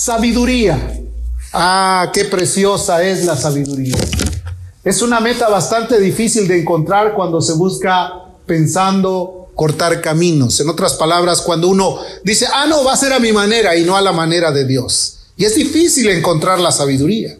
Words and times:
Sabiduría. 0.00 0.98
Ah, 1.52 2.10
qué 2.14 2.24
preciosa 2.24 3.04
es 3.04 3.26
la 3.26 3.36
sabiduría. 3.36 3.98
Es 4.82 5.02
una 5.02 5.20
meta 5.20 5.46
bastante 5.50 6.00
difícil 6.00 6.48
de 6.48 6.58
encontrar 6.58 7.12
cuando 7.12 7.42
se 7.42 7.52
busca 7.52 8.10
pensando 8.46 9.50
cortar 9.54 10.00
caminos. 10.00 10.58
En 10.58 10.70
otras 10.70 10.94
palabras, 10.94 11.42
cuando 11.42 11.68
uno 11.68 11.98
dice, 12.24 12.46
ah, 12.50 12.64
no, 12.66 12.82
va 12.82 12.94
a 12.94 12.96
ser 12.96 13.12
a 13.12 13.18
mi 13.18 13.30
manera 13.30 13.76
y 13.76 13.84
no 13.84 13.94
a 13.94 14.00
la 14.00 14.12
manera 14.12 14.50
de 14.52 14.64
Dios. 14.64 15.18
Y 15.36 15.44
es 15.44 15.54
difícil 15.54 16.08
encontrar 16.08 16.60
la 16.60 16.72
sabiduría. 16.72 17.36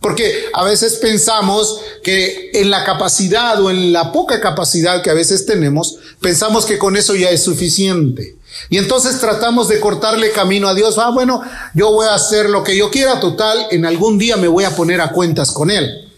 Porque 0.00 0.46
a 0.52 0.64
veces 0.64 0.94
pensamos 0.94 1.78
que 2.02 2.50
en 2.54 2.70
la 2.70 2.82
capacidad 2.84 3.62
o 3.62 3.70
en 3.70 3.92
la 3.92 4.10
poca 4.10 4.40
capacidad 4.40 5.00
que 5.00 5.10
a 5.10 5.14
veces 5.14 5.46
tenemos, 5.46 5.98
pensamos 6.20 6.66
que 6.66 6.76
con 6.76 6.96
eso 6.96 7.14
ya 7.14 7.30
es 7.30 7.44
suficiente. 7.44 8.39
Y 8.68 8.78
entonces 8.78 9.18
tratamos 9.20 9.68
de 9.68 9.80
cortarle 9.80 10.32
camino 10.32 10.68
a 10.68 10.74
Dios. 10.74 10.98
Ah, 10.98 11.10
bueno, 11.10 11.42
yo 11.74 11.92
voy 11.92 12.06
a 12.06 12.14
hacer 12.14 12.50
lo 12.50 12.62
que 12.62 12.76
yo 12.76 12.90
quiera, 12.90 13.20
total, 13.20 13.66
en 13.70 13.86
algún 13.86 14.18
día 14.18 14.36
me 14.36 14.48
voy 14.48 14.64
a 14.64 14.74
poner 14.74 15.00
a 15.00 15.10
cuentas 15.12 15.50
con 15.50 15.70
Él. 15.70 16.08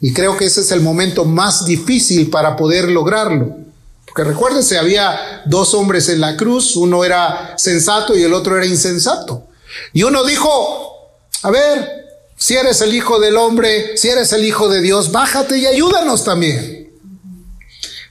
Y 0.00 0.12
creo 0.12 0.36
que 0.36 0.46
ese 0.46 0.60
es 0.60 0.70
el 0.72 0.80
momento 0.80 1.24
más 1.24 1.64
difícil 1.64 2.28
para 2.28 2.56
poder 2.56 2.90
lograrlo. 2.90 3.56
Porque 4.04 4.24
recuérdense, 4.24 4.78
había 4.78 5.42
dos 5.46 5.74
hombres 5.74 6.08
en 6.08 6.20
la 6.20 6.36
cruz, 6.36 6.76
uno 6.76 7.04
era 7.04 7.54
sensato 7.56 8.16
y 8.16 8.22
el 8.22 8.34
otro 8.34 8.56
era 8.56 8.66
insensato. 8.66 9.46
Y 9.92 10.02
uno 10.02 10.24
dijo, 10.24 11.10
a 11.42 11.50
ver, 11.50 12.06
si 12.36 12.54
eres 12.54 12.80
el 12.82 12.94
Hijo 12.94 13.18
del 13.18 13.36
Hombre, 13.36 13.96
si 13.96 14.08
eres 14.08 14.32
el 14.32 14.44
Hijo 14.44 14.68
de 14.68 14.80
Dios, 14.80 15.12
bájate 15.12 15.58
y 15.58 15.66
ayúdanos 15.66 16.24
también. 16.24 16.90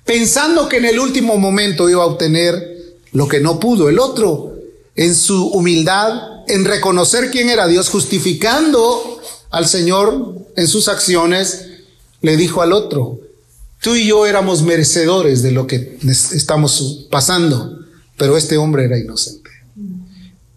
Pensando 0.04 0.68
que 0.70 0.78
en 0.78 0.86
el 0.86 1.00
último 1.00 1.38
momento 1.38 1.90
iba 1.90 2.04
a 2.04 2.08
obtener 2.08 2.75
lo 3.16 3.28
que 3.28 3.40
no 3.40 3.60
pudo. 3.60 3.90
El 3.90 3.98
otro, 3.98 4.56
en 4.96 5.16
su 5.16 5.48
humildad, 5.48 6.44
en 6.48 6.66
reconocer 6.66 7.32
quién 7.32 7.50
era 7.50 7.66
Dios, 7.66 7.90
justificando 7.90 9.20
al 9.50 9.68
Señor 9.68 10.36
en 10.56 10.68
sus 10.68 10.90
acciones, 10.90 11.66
le 12.22 12.36
dijo 12.36 12.62
al 12.62 12.74
otro, 12.74 13.20
tú 13.82 13.96
y 13.96 14.08
yo 14.08 14.26
éramos 14.26 14.64
merecedores 14.64 15.42
de 15.42 15.52
lo 15.52 15.66
que 15.66 15.98
estamos 16.04 17.08
pasando, 17.10 17.80
pero 18.18 18.36
este 18.36 18.58
hombre 18.58 18.86
era 18.86 19.00
inocente. 19.00 19.50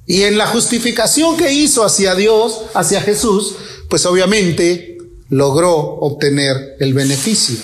Y 0.07 0.23
en 0.23 0.37
la 0.37 0.47
justificación 0.47 1.37
que 1.37 1.53
hizo 1.53 1.85
hacia 1.85 2.15
Dios, 2.17 2.63
hacia 2.75 3.01
Jesús, 3.03 3.55
pues 3.89 4.05
obviamente 4.05 4.99
logró 5.29 5.77
obtener 5.77 6.77
el 6.81 6.93
beneficio, 6.93 7.57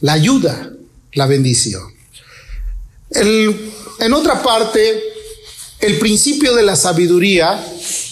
la 0.00 0.14
ayuda, 0.14 0.72
la 1.12 1.26
bendición. 1.26 1.82
En 4.00 4.12
otra 4.12 4.42
parte, 4.42 5.02
el 5.80 5.98
principio 5.98 6.54
de 6.54 6.62
la 6.62 6.76
sabiduría, 6.76 7.62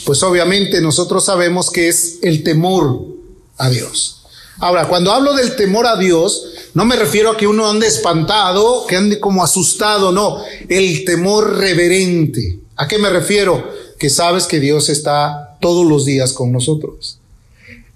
pues 0.05 0.22
obviamente 0.22 0.80
nosotros 0.80 1.24
sabemos 1.24 1.70
que 1.70 1.89
es 1.89 2.19
el 2.22 2.42
temor 2.42 3.06
a 3.58 3.70
Dios. 3.70 4.22
Ahora, 4.58 4.86
cuando 4.89 5.12
hablo 5.12 5.34
del 5.34 5.56
temor 5.56 5.86
a 5.86 5.97
Dios, 5.97 6.44
no 6.74 6.84
me 6.84 6.97
refiero 6.97 7.30
a 7.30 7.36
que 7.36 7.47
uno 7.47 7.69
ande 7.69 7.86
espantado, 7.86 8.86
que 8.86 8.97
ande 8.97 9.19
como 9.19 9.42
asustado, 9.42 10.12
no, 10.12 10.39
el 10.69 11.05
temor 11.05 11.58
reverente. 11.58 12.61
¿A 12.77 12.86
qué 12.86 12.98
me 12.98 13.11
refiero? 13.11 13.70
Que 13.98 14.11
sabes 14.11 14.46
que 14.46 14.61
Dios 14.61 14.89
está 14.89 15.56
todos 15.61 15.86
los 15.86 16.05
días 16.05 16.33
con 16.33 16.52
nosotros. 16.52 17.19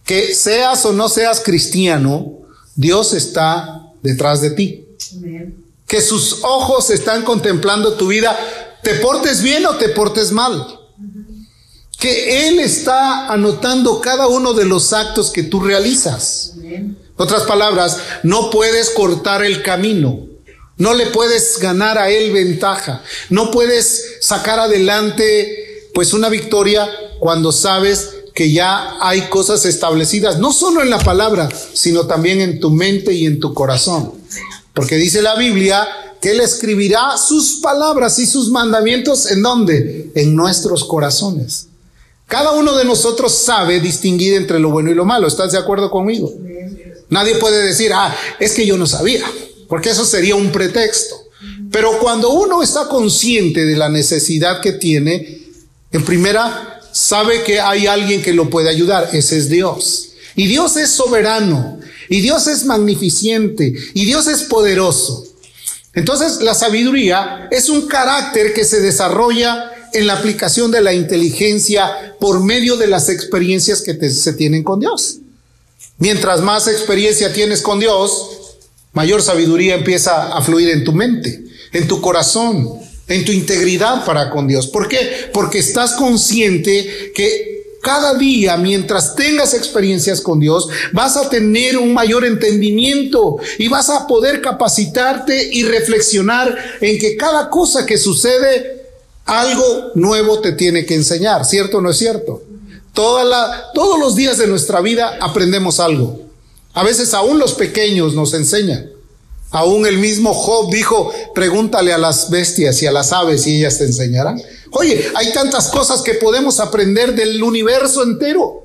Que 0.05 0.35
seas 0.35 0.85
o 0.87 0.93
no 0.93 1.09
seas 1.09 1.41
cristiano, 1.41 2.33
Dios 2.75 3.13
está 3.13 3.93
detrás 4.03 4.41
de 4.41 4.51
ti. 4.51 4.87
Que 5.87 6.01
sus 6.01 6.43
ojos 6.43 6.91
están 6.91 7.23
contemplando 7.23 7.95
tu 7.95 8.09
vida, 8.09 8.37
te 8.83 8.95
portes 8.95 9.43
bien 9.43 9.67
o 9.67 9.77
te 9.77 9.89
portes 9.91 10.33
mal. 10.33 10.81
Que 11.99 12.49
Él 12.49 12.59
está 12.59 13.29
anotando 13.33 14.01
cada 14.01 14.27
uno 14.27 14.53
de 14.53 14.65
los 14.65 14.93
actos 14.93 15.31
que 15.31 15.43
tú 15.43 15.61
realizas. 15.61 16.55
En 16.63 16.99
otras 17.17 17.45
palabras, 17.45 17.99
no 18.23 18.51
puedes 18.51 18.91
cortar 18.91 19.45
el 19.45 19.63
camino. 19.63 20.27
No 20.77 20.93
le 20.93 21.07
puedes 21.07 21.59
ganar 21.59 21.97
a 21.97 22.11
Él 22.11 22.33
ventaja. 22.33 23.03
No 23.31 23.51
puedes 23.51 24.19
sacar 24.21 24.59
adelante 24.59 25.91
pues 25.95 26.13
una 26.13 26.29
victoria 26.29 26.89
cuando 27.19 27.53
sabes 27.53 28.11
que 28.35 28.53
ya 28.53 28.99
hay 29.01 29.23
cosas 29.23 29.65
establecidas, 29.65 30.39
no 30.39 30.53
solo 30.53 30.83
en 30.83 30.91
la 30.91 30.99
palabra, 30.99 31.49
sino 31.73 32.07
también 32.07 32.43
en 32.43 32.61
tu 32.61 32.71
mente 32.71 33.15
y 33.15 33.25
en 33.25 33.41
tu 33.41 33.55
corazón. 33.55 34.13
Porque 34.77 34.95
dice 34.95 35.23
la 35.23 35.35
Biblia 35.35 35.89
que 36.21 36.31
Él 36.31 36.41
escribirá 36.41 37.19
sus 37.19 37.57
palabras 37.57 38.21
y 38.21 38.27
sus 38.27 38.51
mandamientos 38.51 39.29
en 39.33 39.43
dónde? 39.43 40.13
En 40.15 40.37
nuestros 40.37 40.85
corazones. 40.85 41.67
Cada 42.29 42.53
uno 42.53 42.77
de 42.77 42.85
nosotros 42.85 43.33
sabe 43.33 43.81
distinguir 43.81 44.35
entre 44.35 44.61
lo 44.61 44.71
bueno 44.71 44.93
y 44.93 44.95
lo 44.95 45.05
malo. 45.05 45.27
¿Estás 45.27 45.51
de 45.51 45.59
acuerdo 45.59 45.91
conmigo? 45.91 46.33
Nadie 47.09 47.37
puede 47.37 47.67
decir, 47.67 47.91
ah, 47.93 48.15
es 48.39 48.53
que 48.53 48.65
yo 48.65 48.77
no 48.77 48.87
sabía 48.87 49.25
porque 49.69 49.91
eso 49.91 50.05
sería 50.05 50.35
un 50.35 50.53
pretexto. 50.53 51.17
Pero 51.71 51.99
cuando 51.99 52.31
uno 52.31 52.63
está 52.63 52.89
consciente 52.89 53.65
de 53.65 53.77
la 53.77 53.89
necesidad 53.89 54.61
que 54.61 54.73
tiene, 54.73 55.43
en 55.93 56.05
primera, 56.05 56.81
sabe 56.93 57.43
que 57.43 57.61
hay 57.61 57.87
alguien 57.87 58.23
que 58.23 58.33
lo 58.33 58.49
puede 58.49 58.69
ayudar, 58.69 59.11
ese 59.13 59.37
es 59.37 59.49
Dios. 59.49 60.11
Y 60.35 60.47
Dios 60.47 60.77
es 60.77 60.91
soberano, 60.91 61.79
y 62.09 62.21
Dios 62.21 62.47
es 62.47 62.65
magnificente, 62.65 63.75
y 63.95 64.05
Dios 64.05 64.27
es 64.27 64.43
poderoso. 64.45 65.25
Entonces, 65.95 66.43
la 66.43 66.55
sabiduría 66.55 67.49
es 67.51 67.69
un 67.69 67.89
carácter 67.89 68.53
que 68.53 68.65
se 68.65 68.81
desarrolla 68.81 69.73
en 69.95 70.07
la 70.07 70.15
aplicación 70.15 70.71
de 70.71 70.83
la 70.83 70.93
inteligencia 70.93 72.15
por 72.21 72.45
medio 72.45 72.77
de 72.77 72.87
las 72.87 73.09
experiencias 73.09 73.81
que 73.81 74.11
se 74.11 74.33
tienen 74.35 74.63
con 74.63 74.81
Dios. 74.81 75.19
Mientras 75.99 76.43
más 76.43 76.69
experiencia 76.69 77.33
tienes 77.33 77.63
con 77.63 77.81
Dios, 77.81 78.57
mayor 78.93 79.23
sabiduría 79.23 79.77
empieza 79.77 80.37
a 80.37 80.43
fluir 80.43 80.69
en 80.69 80.85
tu 80.85 80.93
mente, 80.93 81.45
en 81.73 81.89
tu 81.89 82.03
corazón, 82.03 82.79
en 83.09 83.25
tu 83.25 83.33
integridad 83.33 84.05
para 84.05 84.31
con 84.31 84.47
Dios. 84.47 84.67
¿Por 84.67 84.89
qué? 84.89 85.31
Porque 85.33 85.59
estás 85.59 85.93
consciente 85.93 87.13
que 87.15 87.56
cada 87.87 88.15
día, 88.15 88.57
mientras 88.57 89.15
tengas 89.15 89.55
experiencias 89.55 90.21
con 90.21 90.41
Dios, 90.41 90.67
vas 90.93 91.17
a 91.17 91.31
tener 91.31 91.79
un 91.79 91.95
mayor 91.95 92.25
entendimiento 92.25 93.37
y 93.59 93.69
vas 93.69 93.91
a 93.91 94.09
poder 94.09 94.41
capacitarte 94.41 95.51
y 95.53 95.63
reflexionar 95.63 96.53
en 96.81 96.99
que 96.99 97.17
cada 97.17 97.49
cosa 97.49 97.87
que 97.87 97.97
sucede, 97.97 98.89
algo 99.25 99.93
nuevo 99.95 100.41
te 100.41 100.51
tiene 100.51 100.85
que 100.85 100.97
enseñar, 100.97 101.45
¿cierto 101.45 101.79
o 101.79 101.81
no 101.81 101.91
es 101.91 101.99
cierto? 101.99 102.43
todos 102.93 104.01
los 104.01 104.17
días 104.17 104.39
de 104.39 104.49
nuestra 104.49 104.81
vida 104.81 105.19
aprendemos 105.21 105.79
algo. 105.79 106.19
A 106.75 106.83
veces 106.83 107.15
aún 107.15 107.39
los 107.39 107.53
pequeños 107.53 108.15
nos 108.15 108.35
enseñan. 108.35 108.91
Aún 109.51 109.87
el 109.87 109.99
mismo 109.99 110.35
Job 110.35 110.73
dijo, 110.73 111.13
pregúntale 111.35 111.93
a 111.93 111.99
las 111.99 112.31
bestias 112.31 112.83
y 112.83 112.87
a 112.87 112.93
las 112.93 113.13
aves 113.13 113.47
y 113.47 113.59
ellas 113.59 113.79
te 113.79 113.85
enseñarán. 113.85 114.43
Oye, 114.73 115.11
hay 115.15 115.33
tantas 115.33 115.69
cosas 115.69 116.03
que 116.03 116.15
podemos 116.15 116.61
aprender 116.61 117.15
del 117.15 117.43
universo 117.43 118.03
entero. 118.03 118.63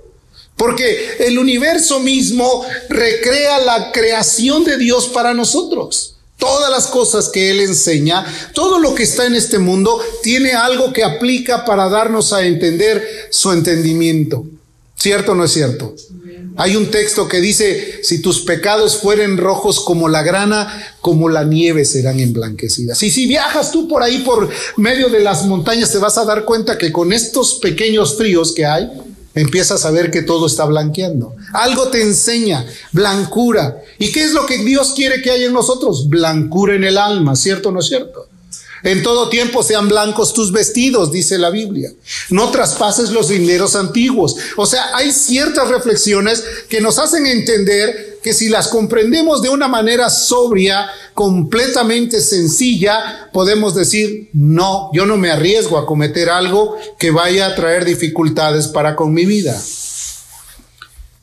Porque 0.55 1.15
el 1.19 1.39
universo 1.39 1.99
mismo 1.99 2.63
recrea 2.89 3.59
la 3.59 3.91
creación 3.91 4.63
de 4.63 4.77
Dios 4.77 5.07
para 5.07 5.33
nosotros. 5.33 6.17
Todas 6.37 6.69
las 6.69 6.87
cosas 6.87 7.29
que 7.29 7.51
Él 7.51 7.61
enseña, 7.61 8.25
todo 8.53 8.79
lo 8.79 8.93
que 8.93 9.03
está 9.03 9.25
en 9.25 9.35
este 9.35 9.59
mundo, 9.59 9.99
tiene 10.23 10.53
algo 10.53 10.91
que 10.91 11.03
aplica 11.03 11.65
para 11.65 11.89
darnos 11.89 12.33
a 12.33 12.45
entender 12.45 13.27
su 13.31 13.51
entendimiento. 13.51 14.45
¿Cierto 15.01 15.31
o 15.31 15.35
no 15.35 15.45
es 15.45 15.51
cierto? 15.51 15.95
Hay 16.57 16.75
un 16.75 16.91
texto 16.91 17.27
que 17.27 17.41
dice, 17.41 18.01
si 18.03 18.21
tus 18.21 18.41
pecados 18.41 18.97
fueren 18.97 19.37
rojos 19.37 19.79
como 19.79 20.07
la 20.07 20.21
grana, 20.21 20.95
como 21.01 21.27
la 21.27 21.43
nieve 21.43 21.85
serán 21.85 22.19
emblanquecidas. 22.19 23.01
Y 23.01 23.09
si 23.09 23.25
viajas 23.25 23.71
tú 23.71 23.87
por 23.87 24.03
ahí, 24.03 24.19
por 24.19 24.47
medio 24.77 25.09
de 25.09 25.21
las 25.21 25.47
montañas, 25.47 25.91
te 25.91 25.97
vas 25.97 26.19
a 26.19 26.25
dar 26.25 26.45
cuenta 26.45 26.77
que 26.77 26.91
con 26.91 27.13
estos 27.13 27.55
pequeños 27.55 28.15
fríos 28.15 28.51
que 28.51 28.67
hay, 28.67 28.91
empiezas 29.33 29.85
a 29.85 29.91
ver 29.91 30.11
que 30.11 30.21
todo 30.21 30.45
está 30.45 30.65
blanqueando. 30.65 31.35
Algo 31.51 31.87
te 31.87 32.03
enseña, 32.03 32.63
blancura. 32.91 33.81
¿Y 33.97 34.11
qué 34.11 34.23
es 34.23 34.33
lo 34.33 34.45
que 34.45 34.59
Dios 34.59 34.93
quiere 34.95 35.23
que 35.23 35.31
haya 35.31 35.47
en 35.47 35.53
nosotros? 35.53 36.09
Blancura 36.09 36.75
en 36.75 36.83
el 36.83 36.99
alma, 36.99 37.35
¿cierto 37.35 37.69
o 37.69 37.71
no 37.71 37.79
es 37.79 37.87
cierto? 37.87 38.27
En 38.83 39.03
todo 39.03 39.29
tiempo 39.29 39.61
sean 39.61 39.87
blancos 39.87 40.33
tus 40.33 40.51
vestidos, 40.51 41.11
dice 41.11 41.37
la 41.37 41.51
Biblia. 41.51 41.91
No 42.29 42.49
traspases 42.49 43.11
los 43.11 43.29
dineros 43.29 43.75
antiguos. 43.75 44.35
O 44.57 44.65
sea, 44.65 44.95
hay 44.95 45.11
ciertas 45.11 45.67
reflexiones 45.67 46.43
que 46.67 46.81
nos 46.81 46.97
hacen 46.97 47.27
entender 47.27 48.19
que 48.23 48.33
si 48.33 48.49
las 48.49 48.67
comprendemos 48.67 49.41
de 49.41 49.49
una 49.49 49.67
manera 49.67 50.09
sobria, 50.09 50.89
completamente 51.13 52.21
sencilla, 52.21 53.29
podemos 53.33 53.75
decir, 53.75 54.29
no, 54.33 54.89
yo 54.93 55.05
no 55.05 55.17
me 55.17 55.31
arriesgo 55.31 55.77
a 55.77 55.85
cometer 55.85 56.29
algo 56.29 56.75
que 56.97 57.11
vaya 57.11 57.47
a 57.47 57.55
traer 57.55 57.85
dificultades 57.85 58.67
para 58.67 58.95
con 58.95 59.13
mi 59.13 59.25
vida. 59.25 59.59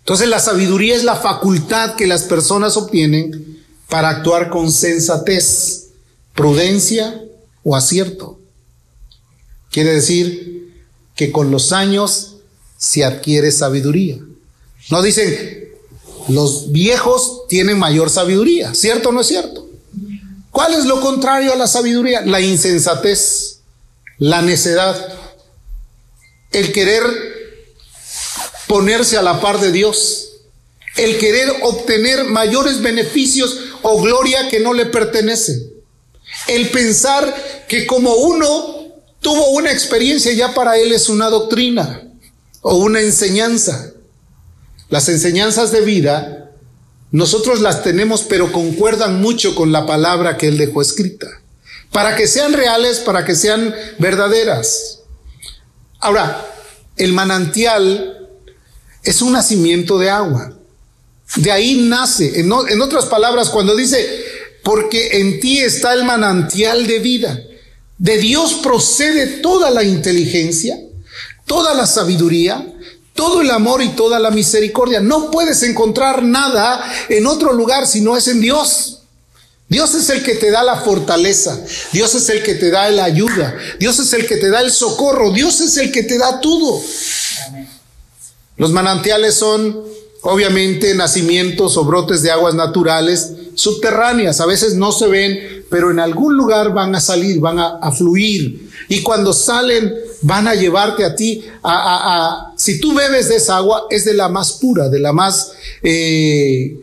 Entonces 0.00 0.28
la 0.28 0.40
sabiduría 0.40 0.94
es 0.94 1.05
la 1.05 1.16
facultad 1.16 1.94
que 1.94 2.06
las 2.06 2.22
personas 2.22 2.76
obtienen 2.76 3.64
para 3.88 4.08
actuar 4.08 4.49
con 4.49 4.70
sensatez, 4.72 5.88
prudencia 6.34 7.22
o 7.64 7.76
acierto. 7.76 8.38
Quiere 9.70 9.94
decir 9.94 10.75
que 11.14 11.32
con 11.32 11.50
los 11.50 11.72
años 11.72 12.37
si 12.78 13.02
adquieres 13.02 13.58
sabiduría. 13.58 14.19
No 14.90 15.02
dicen, 15.02 15.69
los 16.28 16.70
viejos 16.72 17.46
tienen 17.49 17.78
mayor 17.78 18.08
sabiduría, 18.08 18.75
¿cierto 18.75 19.10
o 19.10 19.12
no 19.12 19.20
es 19.20 19.26
cierto? 19.26 19.69
¿Cuál 20.50 20.75
es 20.75 20.87
lo 20.87 21.00
contrario 21.00 21.52
a 21.52 21.56
la 21.56 21.66
sabiduría? 21.66 22.22
La 22.22 22.40
insensatez, 22.40 23.60
la 24.19 24.43
necedad, 24.43 25.14
el 26.52 26.72
querer 26.72 27.02
ponerse 28.66 29.16
a 29.16 29.22
la 29.22 29.40
par 29.40 29.60
de 29.60 29.72
Dios, 29.72 30.31
el 30.96 31.19
querer 31.19 31.52
obtener 31.62 32.25
mayores 32.25 32.81
beneficios 32.81 33.58
o 33.82 34.00
gloria 34.00 34.49
que 34.49 34.60
no 34.60 34.72
le 34.72 34.87
pertenece, 34.87 35.72
el 36.49 36.71
pensar 36.71 37.67
que 37.69 37.87
como 37.87 38.15
uno 38.15 38.95
tuvo 39.21 39.50
una 39.50 39.71
experiencia 39.71 40.33
ya 40.33 40.55
para 40.55 40.77
él 40.77 40.93
es 40.93 41.09
una 41.09 41.29
doctrina 41.29 42.03
o 42.62 42.77
una 42.77 43.00
enseñanza. 43.00 43.93
Las 44.89 45.09
enseñanzas 45.09 45.71
de 45.71 45.83
vida, 45.83 46.50
nosotros 47.11 47.61
las 47.61 47.83
tenemos, 47.83 48.23
pero 48.23 48.53
concuerdan 48.53 49.21
mucho 49.21 49.55
con 49.55 49.73
la 49.73 49.87
palabra 49.87 50.37
que 50.37 50.49
Él 50.49 50.59
dejó 50.59 50.83
escrita, 50.83 51.27
para 51.93 52.17
que 52.17 52.27
sean 52.27 52.53
reales, 52.53 52.99
para 53.01 53.25
que 53.25 53.35
sean 53.35 53.75
verdaderas. 53.99 55.01
Ahora, 56.01 56.47
el 56.97 57.12
manantial 57.12 58.29
es 59.03 59.23
un 59.23 59.33
nacimiento 59.33 59.99
de 59.99 60.11
agua. 60.11 60.53
De 61.37 61.53
ahí 61.53 61.87
nace. 61.89 62.41
En, 62.41 62.53
otras 62.53 63.06
palabras, 63.06 63.51
cuando 63.51 63.77
dice, 63.77 64.25
porque 64.69 65.20
en 65.20 65.41
ti 65.41 65.61
está 65.61 65.94
el 65.94 66.05
manantial 66.05 66.87
de 66.87 66.99
vida. 66.99 67.43
De 67.97 68.19
Dios 68.19 68.61
procede 68.62 69.38
toda 69.41 69.70
la 69.70 69.82
inteligencia, 69.82 70.79
toda 71.47 71.73
la 71.73 71.87
sabiduría, 71.87 72.70
todo 73.15 73.41
el 73.41 73.50
amor 73.50 73.82
y 73.82 73.88
toda 73.88 74.19
la 74.19 74.31
misericordia. 74.31 75.00
No 75.00 75.31
puedes 75.31 75.62
encontrar 75.62 76.23
nada 76.23 76.85
en 77.09 77.26
otro 77.26 77.55
lugar 77.55 77.87
si 77.87 78.03
no 78.03 78.15
es 78.15 78.29
en 78.29 78.43
Dios. 78.43 78.99
Dios 79.70 79.94
es 79.94 80.11
el 80.11 80.23
que 80.23 80.35
te 80.35 80.50
da 80.50 80.62
la 80.62 80.76
fortaleza, 80.76 81.59
Dios 81.91 82.15
es 82.15 82.29
el 82.29 82.43
que 82.43 82.55
te 82.55 82.70
da 82.70 82.91
la 82.91 83.05
ayuda, 83.05 83.56
Dios 83.81 83.99
es 83.99 84.12
el 84.12 84.26
que 84.26 84.37
te 84.37 84.50
da 84.50 84.61
el 84.61 84.70
socorro, 84.70 85.32
Dios 85.32 85.62
es 85.62 85.79
el 85.79 85.91
que 85.91 86.03
te 86.03 86.19
da 86.19 86.43
todo. 86.43 86.79
Los 88.59 88.70
manantiales 88.73 89.35
son 89.35 89.82
obviamente 90.20 90.94
nacimientos 90.94 91.79
o 91.79 91.85
brotes 91.87 92.20
de 92.20 92.31
aguas 92.31 92.55
naturales 92.55 93.32
subterráneas, 93.58 94.40
a 94.40 94.46
veces 94.46 94.76
no 94.76 94.93
se 94.93 95.08
ven, 95.08 95.64
pero 95.69 95.90
en 95.90 95.99
algún 95.99 96.37
lugar 96.37 96.72
van 96.72 96.94
a 96.94 97.00
salir, 97.00 97.40
van 97.40 97.58
a, 97.58 97.90
fluir. 97.90 98.70
Y 98.88 99.02
cuando 99.02 99.32
salen, 99.32 99.93
van 100.22 100.46
a 100.46 100.55
llevarte 100.55 101.05
a 101.05 101.16
ti 101.16 101.44
a, 101.64 102.52
si 102.56 102.81
tú 102.81 102.94
bebes 102.94 103.28
de 103.28 103.37
esa 103.37 103.56
agua, 103.56 103.87
es 103.90 104.05
de 104.05 104.14
la 104.14 104.28
más 104.28 104.52
pura, 104.52 104.88
de 104.88 105.00
la 105.00 105.12
más 105.12 105.50
eh, 105.82 106.78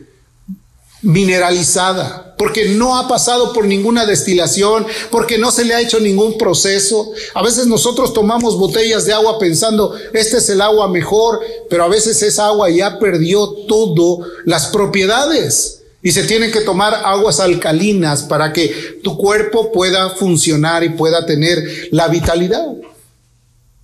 mineralizada, 1.02 2.36
porque 2.38 2.66
no 2.66 2.98
ha 2.98 3.08
pasado 3.08 3.54
por 3.54 3.64
ninguna 3.66 4.06
destilación, 4.06 4.86
porque 5.12 5.38
no 5.38 5.52
se 5.52 5.64
le 5.64 5.76
ha 5.76 5.82
hecho 5.82 6.02
ningún 6.02 6.38
proceso. 6.38 7.14
A 7.36 7.42
veces 7.42 7.68
nosotros 7.68 8.14
tomamos 8.14 8.58
botellas 8.58 9.06
de 9.06 9.14
agua 9.14 9.40
pensando, 9.40 9.96
este 10.14 10.40
es 10.40 10.50
el 10.50 10.60
agua 10.60 10.90
mejor, 10.90 11.40
pero 11.70 11.86
a 11.86 11.88
veces 11.88 12.22
esa 12.22 12.48
agua 12.48 12.70
ya 12.70 13.00
perdió 13.00 13.48
todo 13.66 14.28
las 14.44 14.68
propiedades. 14.68 15.75
Y 16.06 16.12
se 16.12 16.24
tienen 16.24 16.52
que 16.52 16.62
tomar 16.62 16.94
aguas 17.04 17.40
alcalinas 17.40 18.22
para 18.22 18.54
que 18.54 19.00
tu 19.04 19.18
cuerpo 19.18 19.72
pueda 19.72 20.12
funcionar 20.12 20.84
y 20.84 20.90
pueda 20.90 21.26
tener 21.26 21.90
la 21.90 22.08
vitalidad. 22.08 22.64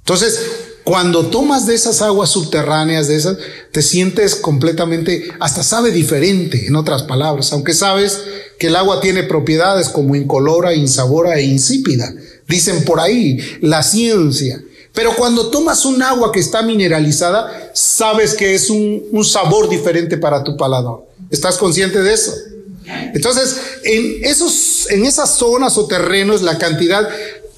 Entonces, 0.01 0.39
cuando 0.83 1.25
tomas 1.25 1.65
de 1.65 1.73
esas 1.73 2.03
aguas 2.03 2.29
subterráneas, 2.29 3.07
de 3.07 3.15
esas, 3.15 3.37
te 3.71 3.81
sientes 3.81 4.35
completamente, 4.35 5.29
hasta 5.39 5.63
sabe 5.63 5.89
diferente, 5.89 6.67
en 6.67 6.75
otras 6.75 7.01
palabras, 7.01 7.51
aunque 7.53 7.73
sabes 7.73 8.21
que 8.59 8.67
el 8.67 8.75
agua 8.75 9.01
tiene 9.01 9.23
propiedades 9.23 9.89
como 9.89 10.15
incolora, 10.15 10.75
insabora 10.75 11.39
e 11.39 11.45
insípida. 11.45 12.13
Dicen 12.47 12.85
por 12.85 12.99
ahí 12.99 13.39
la 13.61 13.81
ciencia. 13.81 14.61
Pero 14.93 15.15
cuando 15.15 15.47
tomas 15.47 15.85
un 15.85 16.01
agua 16.01 16.31
que 16.31 16.39
está 16.39 16.61
mineralizada, 16.61 17.71
sabes 17.73 18.33
que 18.33 18.53
es 18.53 18.69
un, 18.69 19.23
sabor 19.23 19.69
diferente 19.69 20.17
para 20.17 20.43
tu 20.43 20.57
paladar. 20.57 20.95
¿Estás 21.29 21.57
consciente 21.57 22.01
de 22.01 22.13
eso? 22.13 22.33
Entonces, 23.13 23.55
en, 23.83 24.23
esos, 24.23 24.89
en 24.89 25.05
esas 25.05 25.35
zonas 25.37 25.77
o 25.77 25.85
terrenos, 25.87 26.41
la 26.41 26.57
cantidad 26.57 27.07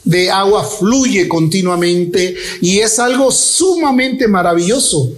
de 0.03 0.29
agua 0.29 0.63
fluye 0.63 1.27
continuamente 1.27 2.35
y 2.61 2.79
es 2.79 2.99
algo 2.99 3.31
sumamente 3.31 4.27
maravilloso. 4.27 5.11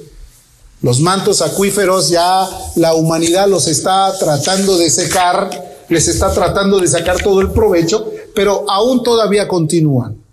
Los 0.81 0.99
mantos 0.99 1.41
acuíferos 1.41 2.09
ya 2.09 2.47
la 2.75 2.93
humanidad 2.93 3.49
los 3.49 3.67
está 3.67 4.17
tratando 4.17 4.77
de 4.77 4.89
secar, 4.89 5.49
les 5.89 6.07
está 6.07 6.33
tratando 6.33 6.79
de 6.79 6.87
sacar 6.87 7.21
todo 7.21 7.41
el 7.41 7.51
provecho, 7.51 8.09
pero 8.35 8.69
aún 8.69 9.03
todavía 9.03 9.47
continúan. 9.47 10.24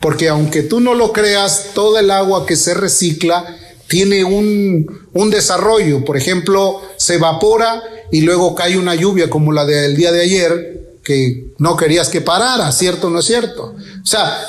Porque 0.00 0.28
aunque 0.28 0.62
tú 0.62 0.80
no 0.80 0.94
lo 0.94 1.12
creas, 1.12 1.70
todo 1.74 1.98
el 1.98 2.10
agua 2.10 2.46
que 2.46 2.56
se 2.56 2.74
recicla 2.74 3.56
tiene 3.88 4.24
un, 4.24 5.08
un 5.12 5.30
desarrollo. 5.30 6.04
Por 6.04 6.16
ejemplo, 6.16 6.80
se 6.96 7.14
evapora 7.14 7.82
y 8.12 8.20
luego 8.20 8.54
cae 8.54 8.78
una 8.78 8.94
lluvia 8.94 9.28
como 9.28 9.52
la 9.52 9.64
del 9.64 9.96
día 9.96 10.12
de 10.12 10.22
ayer, 10.22 10.98
que 11.02 11.52
no 11.58 11.76
querías 11.76 12.08
que 12.08 12.20
parara, 12.20 12.70
¿cierto 12.70 13.06
o 13.06 13.10
no 13.10 13.20
es 13.20 13.26
cierto? 13.26 13.74
O 13.74 14.06
sea, 14.06 14.46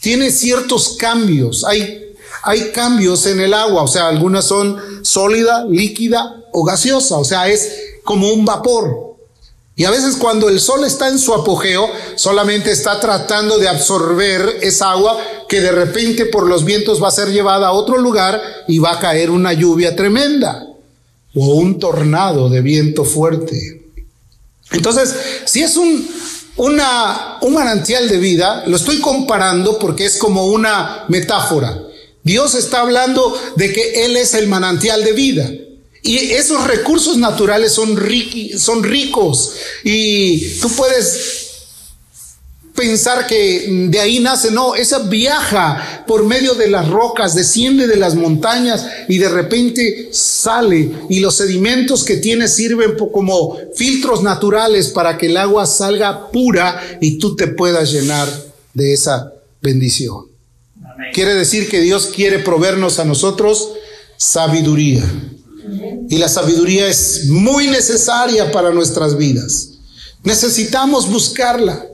tiene 0.00 0.30
ciertos 0.30 0.96
cambios. 0.98 1.64
Hay, 1.64 2.14
hay 2.42 2.70
cambios 2.72 3.26
en 3.26 3.40
el 3.40 3.54
agua, 3.54 3.82
o 3.82 3.88
sea, 3.88 4.08
algunas 4.08 4.44
son 4.44 4.76
sólida, 5.02 5.64
líquida 5.64 6.44
o 6.52 6.62
gaseosa, 6.62 7.16
o 7.16 7.24
sea, 7.24 7.48
es 7.48 7.72
como 8.04 8.30
un 8.32 8.44
vapor. 8.44 9.13
Y 9.76 9.84
a 9.84 9.90
veces 9.90 10.16
cuando 10.16 10.48
el 10.48 10.60
sol 10.60 10.84
está 10.84 11.08
en 11.08 11.18
su 11.18 11.34
apogeo, 11.34 11.90
solamente 12.14 12.70
está 12.70 13.00
tratando 13.00 13.58
de 13.58 13.68
absorber 13.68 14.58
esa 14.62 14.92
agua 14.92 15.18
que 15.48 15.60
de 15.60 15.72
repente 15.72 16.26
por 16.26 16.46
los 16.46 16.64
vientos 16.64 17.02
va 17.02 17.08
a 17.08 17.12
ser 17.12 17.32
llevada 17.32 17.68
a 17.68 17.72
otro 17.72 17.98
lugar 17.98 18.40
y 18.68 18.78
va 18.78 18.92
a 18.92 19.00
caer 19.00 19.30
una 19.30 19.52
lluvia 19.52 19.96
tremenda 19.96 20.64
o 21.34 21.54
un 21.54 21.80
tornado 21.80 22.48
de 22.48 22.60
viento 22.60 23.04
fuerte. 23.04 23.82
Entonces, 24.70 25.14
si 25.44 25.62
es 25.62 25.76
un, 25.76 26.08
una, 26.56 27.38
un 27.40 27.54
manantial 27.54 28.08
de 28.08 28.18
vida, 28.18 28.62
lo 28.66 28.76
estoy 28.76 29.00
comparando 29.00 29.78
porque 29.80 30.04
es 30.04 30.18
como 30.18 30.46
una 30.46 31.04
metáfora. 31.08 31.80
Dios 32.22 32.54
está 32.54 32.80
hablando 32.80 33.36
de 33.56 33.72
que 33.72 34.04
Él 34.04 34.16
es 34.16 34.34
el 34.34 34.46
manantial 34.46 35.02
de 35.02 35.12
vida. 35.12 35.50
Y 36.06 36.32
esos 36.32 36.66
recursos 36.66 37.16
naturales 37.16 37.72
son, 37.72 37.98
son 38.58 38.84
ricos 38.84 39.52
y 39.82 40.60
tú 40.60 40.68
puedes 40.68 41.44
pensar 42.74 43.26
que 43.26 43.88
de 43.88 44.00
ahí 44.00 44.20
nace, 44.20 44.50
no, 44.50 44.74
esa 44.74 44.98
viaja 44.98 46.04
por 46.06 46.26
medio 46.26 46.54
de 46.54 46.68
las 46.68 46.90
rocas, 46.90 47.34
desciende 47.34 47.86
de 47.86 47.96
las 47.96 48.16
montañas 48.16 48.86
y 49.08 49.16
de 49.16 49.30
repente 49.30 50.10
sale 50.12 50.90
y 51.08 51.20
los 51.20 51.36
sedimentos 51.36 52.04
que 52.04 52.18
tiene 52.18 52.48
sirven 52.48 52.96
como 53.10 53.56
filtros 53.74 54.22
naturales 54.22 54.88
para 54.88 55.16
que 55.16 55.26
el 55.26 55.38
agua 55.38 55.64
salga 55.64 56.30
pura 56.30 56.98
y 57.00 57.18
tú 57.18 57.34
te 57.34 57.46
puedas 57.46 57.90
llenar 57.90 58.28
de 58.74 58.92
esa 58.92 59.32
bendición. 59.62 60.26
Quiere 61.14 61.32
decir 61.34 61.68
que 61.68 61.80
Dios 61.80 62.10
quiere 62.14 62.40
proveernos 62.40 62.98
a 62.98 63.06
nosotros 63.06 63.70
sabiduría. 64.18 65.02
Y 66.08 66.18
la 66.18 66.28
sabiduría 66.28 66.86
es 66.88 67.26
muy 67.26 67.68
necesaria 67.68 68.50
para 68.52 68.70
nuestras 68.70 69.16
vidas. 69.16 69.70
Necesitamos 70.22 71.10
buscarla, 71.10 71.86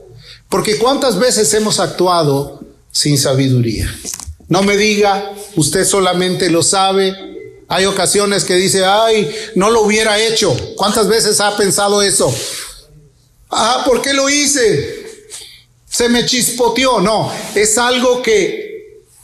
porque 0.49 0.77
cuántas 0.77 1.17
veces 1.17 1.53
hemos 1.53 1.79
actuado 1.79 2.61
sin 2.91 3.17
sabiduría. 3.17 3.93
No 4.47 4.63
me 4.63 4.75
diga, 4.77 5.33
usted 5.55 5.85
solamente 5.85 6.49
lo 6.49 6.63
sabe. 6.63 7.15
Hay 7.67 7.85
ocasiones 7.85 8.43
que 8.43 8.55
dice, 8.55 8.83
ay, 8.83 9.33
no 9.55 9.69
lo 9.69 9.81
hubiera 9.81 10.19
hecho. 10.19 10.55
¿Cuántas 10.75 11.07
veces 11.07 11.39
ha 11.39 11.55
pensado 11.55 12.01
eso? 12.01 12.33
Ah, 13.49 13.83
¿por 13.85 14.01
qué 14.01 14.13
lo 14.13 14.29
hice? 14.29 15.05
Se 15.89 16.09
me 16.09 16.25
chispoteó. 16.25 16.99
No, 16.99 17.31
es 17.55 17.77
algo 17.77 18.21
que 18.21 18.70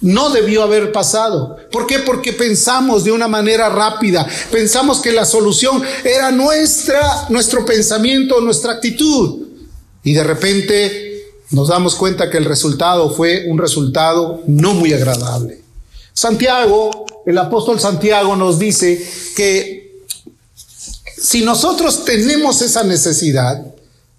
no 0.02 0.30
debió 0.30 0.64
haber 0.64 0.92
pasado. 0.92 1.58
¿Por 1.72 1.88
qué? 1.88 2.00
Porque 2.00 2.34
pensamos 2.34 3.04
de 3.04 3.12
una 3.12 3.28
manera 3.28 3.70
rápida. 3.70 4.28
Pensamos 4.52 5.00
que 5.00 5.12
la 5.12 5.26
solución 5.26 5.82
era 6.04 6.32
nuestra, 6.32 7.28
nuestro 7.30 7.66
pensamiento, 7.66 8.40
nuestra 8.42 8.74
actitud. 8.74 9.48
Y 10.04 10.14
de 10.14 10.24
repente 10.24 11.24
nos 11.52 11.70
damos 11.70 11.96
cuenta 11.96 12.30
que 12.30 12.38
el 12.38 12.46
resultado 12.46 13.10
fue 13.10 13.46
un 13.48 13.58
resultado 13.58 14.42
no 14.48 14.74
muy 14.74 14.94
agradable. 14.94 15.62
Santiago, 16.14 17.06
el 17.26 17.38
apóstol 17.38 17.80
Santiago 17.80 18.36
nos 18.36 18.60
dice 18.60 19.06
que 19.36 20.04
si 21.18 21.44
nosotros 21.44 22.06
tenemos 22.06 22.62
esa 22.62 22.84
necesidad, 22.84 23.66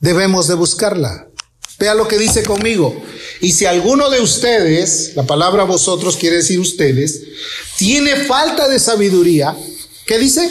debemos 0.00 0.48
de 0.48 0.54
buscarla. 0.54 1.27
Vea 1.78 1.94
lo 1.94 2.08
que 2.08 2.18
dice 2.18 2.42
conmigo. 2.42 3.02
Y 3.40 3.52
si 3.52 3.66
alguno 3.66 4.10
de 4.10 4.20
ustedes, 4.20 5.12
la 5.14 5.24
palabra 5.24 5.64
vosotros 5.64 6.16
quiere 6.16 6.36
decir 6.36 6.58
ustedes, 6.58 7.22
tiene 7.76 8.16
falta 8.24 8.68
de 8.68 8.80
sabiduría, 8.80 9.56
¿qué 10.06 10.18
dice? 10.18 10.50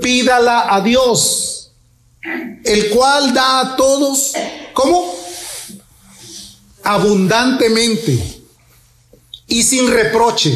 Pídala 0.00 0.74
a 0.74 0.80
Dios, 0.80 1.72
el 2.64 2.90
cual 2.90 3.34
da 3.34 3.60
a 3.60 3.76
todos, 3.76 4.32
¿cómo? 4.74 5.12
Abundantemente 6.84 8.18
y 9.48 9.62
sin 9.64 9.90
reproche, 9.90 10.52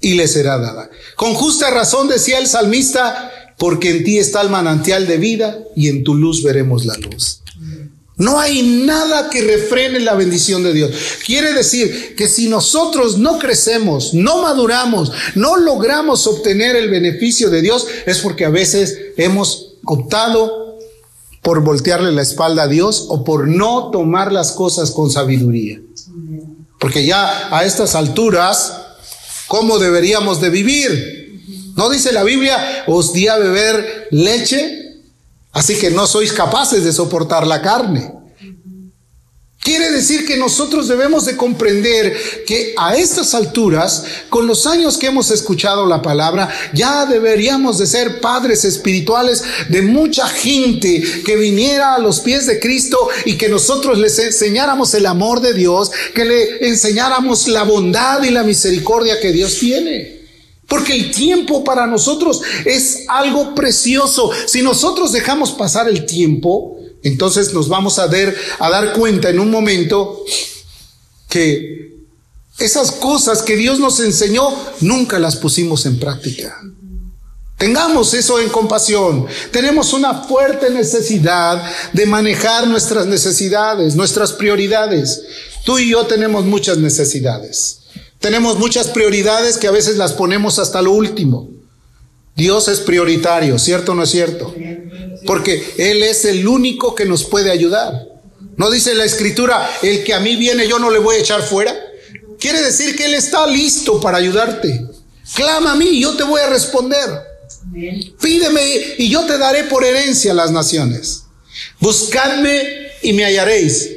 y 0.00 0.14
le 0.14 0.26
será 0.26 0.58
dada. 0.58 0.90
Con 1.14 1.34
justa 1.34 1.70
razón 1.70 2.08
decía 2.08 2.38
el 2.38 2.46
salmista, 2.46 3.54
porque 3.58 3.90
en 3.90 4.04
ti 4.04 4.18
está 4.18 4.42
el 4.42 4.50
manantial 4.50 5.06
de 5.06 5.16
vida 5.16 5.58
y 5.74 5.88
en 5.88 6.04
tu 6.04 6.14
luz 6.14 6.42
veremos 6.42 6.84
la 6.84 6.96
luz. 6.96 7.42
No 8.16 8.40
hay 8.40 8.62
nada 8.62 9.28
que 9.28 9.42
refrene 9.42 10.00
la 10.00 10.14
bendición 10.14 10.62
de 10.62 10.72
Dios. 10.72 10.90
Quiere 11.24 11.52
decir 11.52 12.14
que 12.16 12.28
si 12.28 12.48
nosotros 12.48 13.18
no 13.18 13.38
crecemos, 13.38 14.14
no 14.14 14.40
maduramos, 14.40 15.12
no 15.34 15.56
logramos 15.58 16.26
obtener 16.26 16.76
el 16.76 16.88
beneficio 16.88 17.50
de 17.50 17.60
Dios, 17.60 17.86
es 18.06 18.18
porque 18.20 18.46
a 18.46 18.50
veces 18.50 18.98
hemos 19.18 19.74
optado 19.84 20.78
por 21.42 21.62
voltearle 21.62 22.10
la 22.10 22.22
espalda 22.22 22.62
a 22.62 22.68
Dios 22.68 23.04
o 23.10 23.22
por 23.22 23.46
no 23.46 23.90
tomar 23.90 24.32
las 24.32 24.52
cosas 24.52 24.90
con 24.92 25.10
sabiduría. 25.10 25.80
Porque 26.78 27.04
ya 27.04 27.54
a 27.54 27.64
estas 27.66 27.94
alturas, 27.94 28.80
¿cómo 29.46 29.78
deberíamos 29.78 30.40
de 30.40 30.48
vivir? 30.48 31.72
¿No 31.76 31.90
dice 31.90 32.12
la 32.12 32.24
Biblia, 32.24 32.84
os 32.86 33.12
di 33.12 33.28
a 33.28 33.36
beber 33.36 34.08
leche 34.10 34.85
Así 35.56 35.74
que 35.76 35.90
no 35.90 36.06
sois 36.06 36.34
capaces 36.34 36.84
de 36.84 36.92
soportar 36.92 37.46
la 37.46 37.62
carne. 37.62 38.12
Quiere 39.58 39.90
decir 39.90 40.26
que 40.26 40.36
nosotros 40.36 40.86
debemos 40.86 41.24
de 41.24 41.34
comprender 41.34 42.44
que 42.46 42.74
a 42.76 42.94
estas 42.94 43.34
alturas, 43.34 44.04
con 44.28 44.46
los 44.46 44.66
años 44.66 44.98
que 44.98 45.06
hemos 45.06 45.30
escuchado 45.30 45.86
la 45.86 46.02
palabra, 46.02 46.50
ya 46.74 47.06
deberíamos 47.06 47.78
de 47.78 47.86
ser 47.86 48.20
padres 48.20 48.66
espirituales 48.66 49.42
de 49.70 49.80
mucha 49.80 50.28
gente 50.28 51.02
que 51.24 51.36
viniera 51.36 51.94
a 51.94 52.00
los 52.00 52.20
pies 52.20 52.46
de 52.46 52.60
Cristo 52.60 53.08
y 53.24 53.38
que 53.38 53.48
nosotros 53.48 53.98
les 53.98 54.18
enseñáramos 54.18 54.92
el 54.92 55.06
amor 55.06 55.40
de 55.40 55.54
Dios, 55.54 55.90
que 56.14 56.26
le 56.26 56.68
enseñáramos 56.68 57.48
la 57.48 57.62
bondad 57.62 58.22
y 58.24 58.30
la 58.30 58.42
misericordia 58.42 59.18
que 59.20 59.32
Dios 59.32 59.58
tiene. 59.58 60.15
Porque 60.66 60.94
el 60.94 61.10
tiempo 61.12 61.62
para 61.62 61.86
nosotros 61.86 62.42
es 62.64 63.04
algo 63.08 63.54
precioso. 63.54 64.30
Si 64.46 64.62
nosotros 64.62 65.12
dejamos 65.12 65.52
pasar 65.52 65.88
el 65.88 66.06
tiempo, 66.06 66.76
entonces 67.02 67.54
nos 67.54 67.68
vamos 67.68 67.98
a, 67.98 68.06
ver, 68.06 68.36
a 68.58 68.68
dar 68.68 68.92
cuenta 68.92 69.30
en 69.30 69.38
un 69.38 69.50
momento 69.50 70.24
que 71.28 71.86
esas 72.58 72.90
cosas 72.90 73.42
que 73.42 73.56
Dios 73.56 73.78
nos 73.78 74.00
enseñó 74.00 74.48
nunca 74.80 75.18
las 75.18 75.36
pusimos 75.36 75.86
en 75.86 76.00
práctica. 76.00 76.60
Tengamos 77.58 78.12
eso 78.12 78.40
en 78.40 78.50
compasión. 78.50 79.26
Tenemos 79.50 79.92
una 79.92 80.24
fuerte 80.24 80.68
necesidad 80.70 81.62
de 81.92 82.06
manejar 82.06 82.66
nuestras 82.66 83.06
necesidades, 83.06 83.94
nuestras 83.94 84.32
prioridades. 84.32 85.22
Tú 85.64 85.78
y 85.78 85.90
yo 85.90 86.06
tenemos 86.06 86.44
muchas 86.44 86.78
necesidades. 86.78 87.80
Tenemos 88.20 88.58
muchas 88.58 88.88
prioridades 88.88 89.58
que 89.58 89.68
a 89.68 89.72
veces 89.72 89.96
las 89.96 90.12
ponemos 90.12 90.58
hasta 90.58 90.82
lo 90.82 90.92
último. 90.92 91.50
Dios 92.34 92.68
es 92.68 92.80
prioritario, 92.80 93.58
¿cierto 93.58 93.92
o 93.92 93.94
no 93.94 94.02
es 94.02 94.10
cierto? 94.10 94.54
Porque 95.26 95.74
Él 95.78 96.02
es 96.02 96.24
el 96.24 96.46
único 96.46 96.94
que 96.94 97.06
nos 97.06 97.24
puede 97.24 97.50
ayudar. 97.50 98.08
¿No 98.56 98.70
dice 98.70 98.94
la 98.94 99.04
escritura, 99.04 99.70
el 99.82 100.04
que 100.04 100.14
a 100.14 100.20
mí 100.20 100.36
viene 100.36 100.68
yo 100.68 100.78
no 100.78 100.90
le 100.90 100.98
voy 100.98 101.16
a 101.16 101.20
echar 101.20 101.42
fuera? 101.42 101.74
Quiere 102.38 102.62
decir 102.62 102.96
que 102.96 103.06
Él 103.06 103.14
está 103.14 103.46
listo 103.46 104.00
para 104.00 104.18
ayudarte. 104.18 104.86
Clama 105.34 105.72
a 105.72 105.76
mí 105.76 105.86
y 105.86 106.02
yo 106.02 106.14
te 106.16 106.24
voy 106.24 106.40
a 106.40 106.48
responder. 106.48 107.10
Pídeme 108.20 108.94
y 108.98 109.08
yo 109.08 109.24
te 109.26 109.38
daré 109.38 109.64
por 109.64 109.84
herencia 109.84 110.32
las 110.34 110.50
naciones. 110.50 111.24
Buscadme 111.80 112.62
y 113.02 113.12
me 113.12 113.24
hallaréis. 113.24 113.90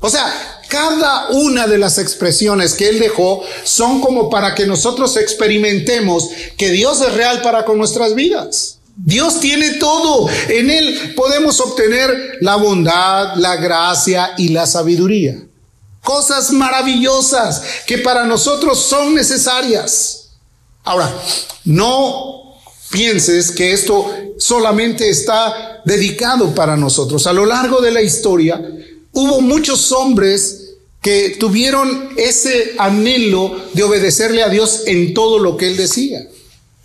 O 0.00 0.10
sea, 0.10 0.51
cada 0.72 1.28
una 1.28 1.66
de 1.66 1.76
las 1.76 1.98
expresiones 1.98 2.72
que 2.72 2.88
Él 2.88 2.98
dejó 2.98 3.42
son 3.62 4.00
como 4.00 4.30
para 4.30 4.54
que 4.54 4.66
nosotros 4.66 5.18
experimentemos 5.18 6.30
que 6.56 6.70
Dios 6.70 7.02
es 7.02 7.12
real 7.12 7.42
para 7.42 7.66
con 7.66 7.76
nuestras 7.76 8.14
vidas. 8.14 8.78
Dios 8.96 9.38
tiene 9.38 9.72
todo. 9.74 10.30
En 10.48 10.70
Él 10.70 11.12
podemos 11.14 11.60
obtener 11.60 12.38
la 12.40 12.56
bondad, 12.56 13.34
la 13.36 13.56
gracia 13.56 14.32
y 14.38 14.48
la 14.48 14.64
sabiduría. 14.64 15.42
Cosas 16.02 16.50
maravillosas 16.52 17.62
que 17.86 17.98
para 17.98 18.24
nosotros 18.24 18.78
son 18.82 19.14
necesarias. 19.14 20.30
Ahora, 20.84 21.14
no 21.66 22.56
pienses 22.90 23.50
que 23.50 23.74
esto 23.74 24.10
solamente 24.38 25.10
está 25.10 25.82
dedicado 25.84 26.54
para 26.54 26.78
nosotros. 26.78 27.26
A 27.26 27.34
lo 27.34 27.44
largo 27.44 27.82
de 27.82 27.90
la 27.90 28.00
historia, 28.00 28.58
hubo 29.12 29.42
muchos 29.42 29.92
hombres 29.92 30.61
que 31.02 31.36
tuvieron 31.38 32.10
ese 32.16 32.74
anhelo 32.78 33.60
de 33.74 33.82
obedecerle 33.82 34.42
a 34.42 34.48
Dios 34.48 34.84
en 34.86 35.12
todo 35.12 35.40
lo 35.40 35.56
que 35.56 35.66
él 35.66 35.76
decía. 35.76 36.28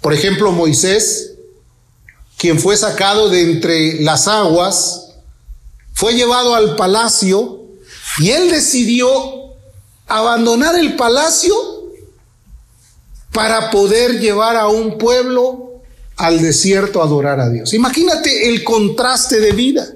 Por 0.02 0.14
ejemplo, 0.14 0.52
Moisés, 0.52 1.36
quien 2.36 2.60
fue 2.60 2.76
sacado 2.76 3.30
de 3.30 3.42
entre 3.42 4.02
las 4.02 4.28
aguas, 4.28 5.12
fue 5.94 6.16
llevado 6.16 6.56
al 6.56 6.76
palacio 6.76 7.62
y 8.20 8.32
él 8.32 8.50
decidió 8.50 9.56
abandonar 10.08 10.76
el 10.76 10.96
palacio 10.96 11.56
para 13.32 13.70
poder 13.70 14.20
llevar 14.20 14.56
a 14.56 14.68
un 14.68 14.98
pueblo 14.98 15.82
al 16.16 16.42
desierto 16.42 17.02
a 17.02 17.06
adorar 17.06 17.40
a 17.40 17.50
Dios. 17.50 17.74
Imagínate 17.76 18.50
el 18.50 18.64
contraste 18.64 19.40
de 19.40 19.52
vida. 19.52 19.88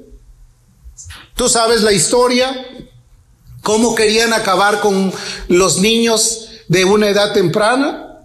Tú 1.36 1.50
sabes 1.50 1.82
la 1.82 1.92
historia, 1.92 2.68
cómo 3.62 3.96
querían 3.96 4.34
acabar 4.34 4.82
con 4.82 5.12
los 5.48 5.80
niños 5.80 6.50
de 6.68 6.86
una 6.86 7.10
edad 7.10 7.34
temprana, 7.34 8.20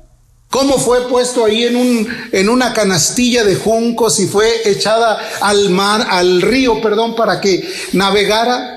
cómo 0.50 0.78
fue 0.78 1.09
puesto 1.09 1.45
ahí 1.45 1.64
en, 1.64 1.76
un, 1.76 2.09
en 2.33 2.49
una 2.49 2.73
canastilla 2.73 3.45
de 3.45 3.57
juncos 3.57 4.21
y 4.21 4.26
fue 4.26 4.49
echada 4.71 5.19
al 5.40 5.71
mar, 5.71 6.07
al 6.11 6.43
río, 6.43 6.81
perdón, 6.81 7.14
para 7.16 7.40
que 7.40 7.69
navegara. 7.93 8.73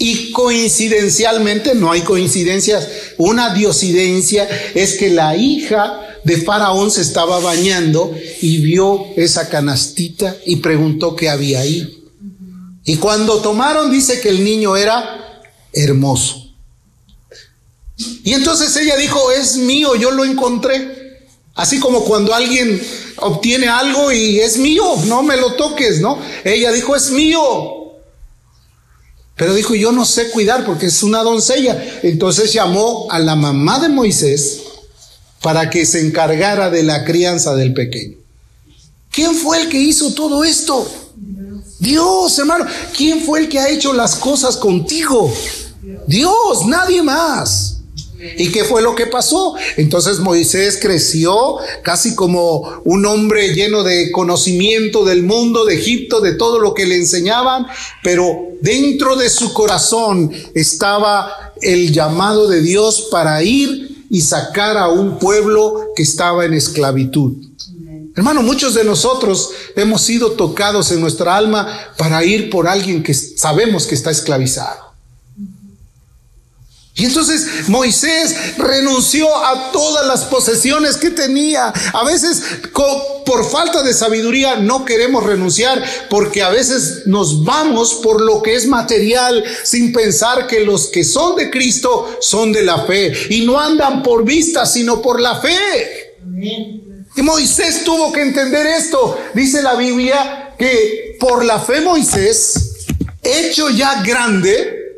Y 0.00 0.30
coincidencialmente, 0.30 1.74
no 1.74 1.90
hay 1.90 2.02
coincidencias, 2.02 2.86
una 3.16 3.52
diosidencia 3.52 4.48
es 4.74 4.94
que 4.96 5.10
la 5.10 5.34
hija 5.36 6.00
de 6.22 6.36
Faraón 6.36 6.92
se 6.92 7.00
estaba 7.00 7.40
bañando 7.40 8.14
y 8.40 8.58
vio 8.58 9.06
esa 9.16 9.48
canastita 9.48 10.36
y 10.46 10.56
preguntó 10.56 11.16
qué 11.16 11.28
había 11.28 11.60
ahí. 11.60 12.04
Y 12.84 12.96
cuando 12.96 13.40
tomaron, 13.40 13.90
dice 13.90 14.20
que 14.20 14.28
el 14.28 14.44
niño 14.44 14.76
era 14.76 15.27
hermoso. 15.72 16.48
Y 18.22 18.32
entonces 18.34 18.76
ella 18.76 18.96
dijo, 18.96 19.32
es 19.32 19.56
mío, 19.56 19.96
yo 19.96 20.10
lo 20.10 20.24
encontré. 20.24 21.26
Así 21.54 21.80
como 21.80 22.04
cuando 22.04 22.34
alguien 22.34 22.80
obtiene 23.16 23.68
algo 23.68 24.12
y 24.12 24.38
es 24.38 24.58
mío, 24.58 24.84
no 25.06 25.22
me 25.22 25.36
lo 25.36 25.54
toques, 25.54 26.00
¿no? 26.00 26.18
Ella 26.44 26.70
dijo, 26.70 26.94
es 26.94 27.10
mío. 27.10 27.40
Pero 29.34 29.54
dijo, 29.54 29.74
yo 29.74 29.92
no 29.92 30.04
sé 30.04 30.30
cuidar 30.30 30.64
porque 30.64 30.86
es 30.86 31.02
una 31.02 31.22
doncella. 31.22 32.00
Entonces 32.02 32.52
llamó 32.52 33.08
a 33.10 33.18
la 33.18 33.34
mamá 33.34 33.80
de 33.80 33.88
Moisés 33.88 34.62
para 35.42 35.70
que 35.70 35.86
se 35.86 36.00
encargara 36.00 36.70
de 36.70 36.82
la 36.82 37.04
crianza 37.04 37.54
del 37.54 37.72
pequeño. 37.72 38.18
¿Quién 39.10 39.34
fue 39.34 39.62
el 39.62 39.68
que 39.68 39.78
hizo 39.78 40.12
todo 40.14 40.44
esto? 40.44 40.88
Dios, 41.78 42.38
hermano. 42.38 42.66
¿Quién 42.96 43.22
fue 43.22 43.40
el 43.40 43.48
que 43.48 43.58
ha 43.58 43.68
hecho 43.68 43.92
las 43.92 44.16
cosas 44.16 44.56
contigo? 44.56 45.32
Dios, 46.06 46.66
nadie 46.66 47.02
más. 47.02 47.78
¿Y 48.36 48.50
qué 48.50 48.64
fue 48.64 48.82
lo 48.82 48.96
que 48.96 49.06
pasó? 49.06 49.54
Entonces 49.76 50.18
Moisés 50.18 50.78
creció 50.82 51.56
casi 51.82 52.16
como 52.16 52.80
un 52.84 53.06
hombre 53.06 53.54
lleno 53.54 53.84
de 53.84 54.10
conocimiento 54.10 55.04
del 55.04 55.22
mundo, 55.22 55.64
de 55.64 55.76
Egipto, 55.76 56.20
de 56.20 56.34
todo 56.34 56.58
lo 56.58 56.74
que 56.74 56.84
le 56.86 56.96
enseñaban, 56.96 57.66
pero 58.02 58.48
dentro 58.60 59.14
de 59.14 59.30
su 59.30 59.52
corazón 59.52 60.32
estaba 60.54 61.52
el 61.62 61.92
llamado 61.92 62.48
de 62.48 62.60
Dios 62.60 63.06
para 63.10 63.40
ir 63.44 64.04
y 64.10 64.20
sacar 64.20 64.76
a 64.76 64.88
un 64.88 65.18
pueblo 65.18 65.92
que 65.94 66.02
estaba 66.02 66.44
en 66.44 66.54
esclavitud. 66.54 67.47
Hermano, 68.18 68.42
muchos 68.42 68.74
de 68.74 68.82
nosotros 68.82 69.50
hemos 69.76 70.02
sido 70.02 70.32
tocados 70.32 70.90
en 70.90 71.00
nuestra 71.00 71.36
alma 71.36 71.92
para 71.96 72.24
ir 72.24 72.50
por 72.50 72.66
alguien 72.66 73.00
que 73.00 73.14
sabemos 73.14 73.86
que 73.86 73.94
está 73.94 74.10
esclavizado. 74.10 74.88
Y 76.96 77.04
entonces 77.04 77.68
Moisés 77.68 78.58
renunció 78.58 79.28
a 79.46 79.70
todas 79.70 80.04
las 80.04 80.24
posesiones 80.24 80.96
que 80.96 81.10
tenía. 81.10 81.68
A 81.68 82.02
veces 82.02 82.42
por 83.24 83.48
falta 83.48 83.84
de 83.84 83.94
sabiduría 83.94 84.56
no 84.56 84.84
queremos 84.84 85.22
renunciar 85.22 85.80
porque 86.10 86.42
a 86.42 86.48
veces 86.48 87.06
nos 87.06 87.44
vamos 87.44 88.00
por 88.02 88.20
lo 88.20 88.42
que 88.42 88.56
es 88.56 88.66
material 88.66 89.44
sin 89.62 89.92
pensar 89.92 90.48
que 90.48 90.58
los 90.64 90.88
que 90.88 91.04
son 91.04 91.36
de 91.36 91.50
Cristo 91.50 92.18
son 92.20 92.52
de 92.52 92.64
la 92.64 92.84
fe 92.84 93.12
y 93.30 93.46
no 93.46 93.60
andan 93.60 94.02
por 94.02 94.24
vista 94.24 94.66
sino 94.66 95.00
por 95.00 95.20
la 95.20 95.36
fe. 95.36 96.16
Y 97.18 97.22
Moisés 97.22 97.82
tuvo 97.82 98.12
que 98.12 98.22
entender 98.22 98.64
esto. 98.64 99.18
Dice 99.34 99.60
la 99.60 99.74
Biblia 99.74 100.54
que 100.56 101.16
por 101.18 101.44
la 101.44 101.58
fe 101.58 101.80
Moisés, 101.80 102.76
hecho 103.24 103.70
ya 103.70 104.04
grande, 104.04 104.94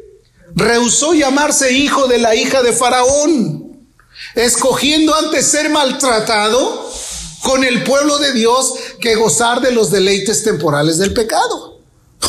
rehusó 0.55 1.15
llamarse 1.15 1.73
hijo 1.73 2.09
de 2.09 2.19
la 2.19 2.35
hija 2.35 2.61
de 2.61 2.75
Faraón, 2.75 3.87
escogiendo 4.35 5.15
antes 5.15 5.47
ser 5.47 5.71
maltratado 5.71 6.93
con 7.43 7.65
el 7.65 7.85
pueblo 7.85 8.19
de 8.19 8.35
Dios 8.35 8.75
que 9.01 9.15
gozar 9.15 9.63
de 9.63 9.73
los 9.73 9.91
deleites 9.91 10.43
temporales 10.43 10.99
del 10.99 11.15
pecado. 11.15 11.81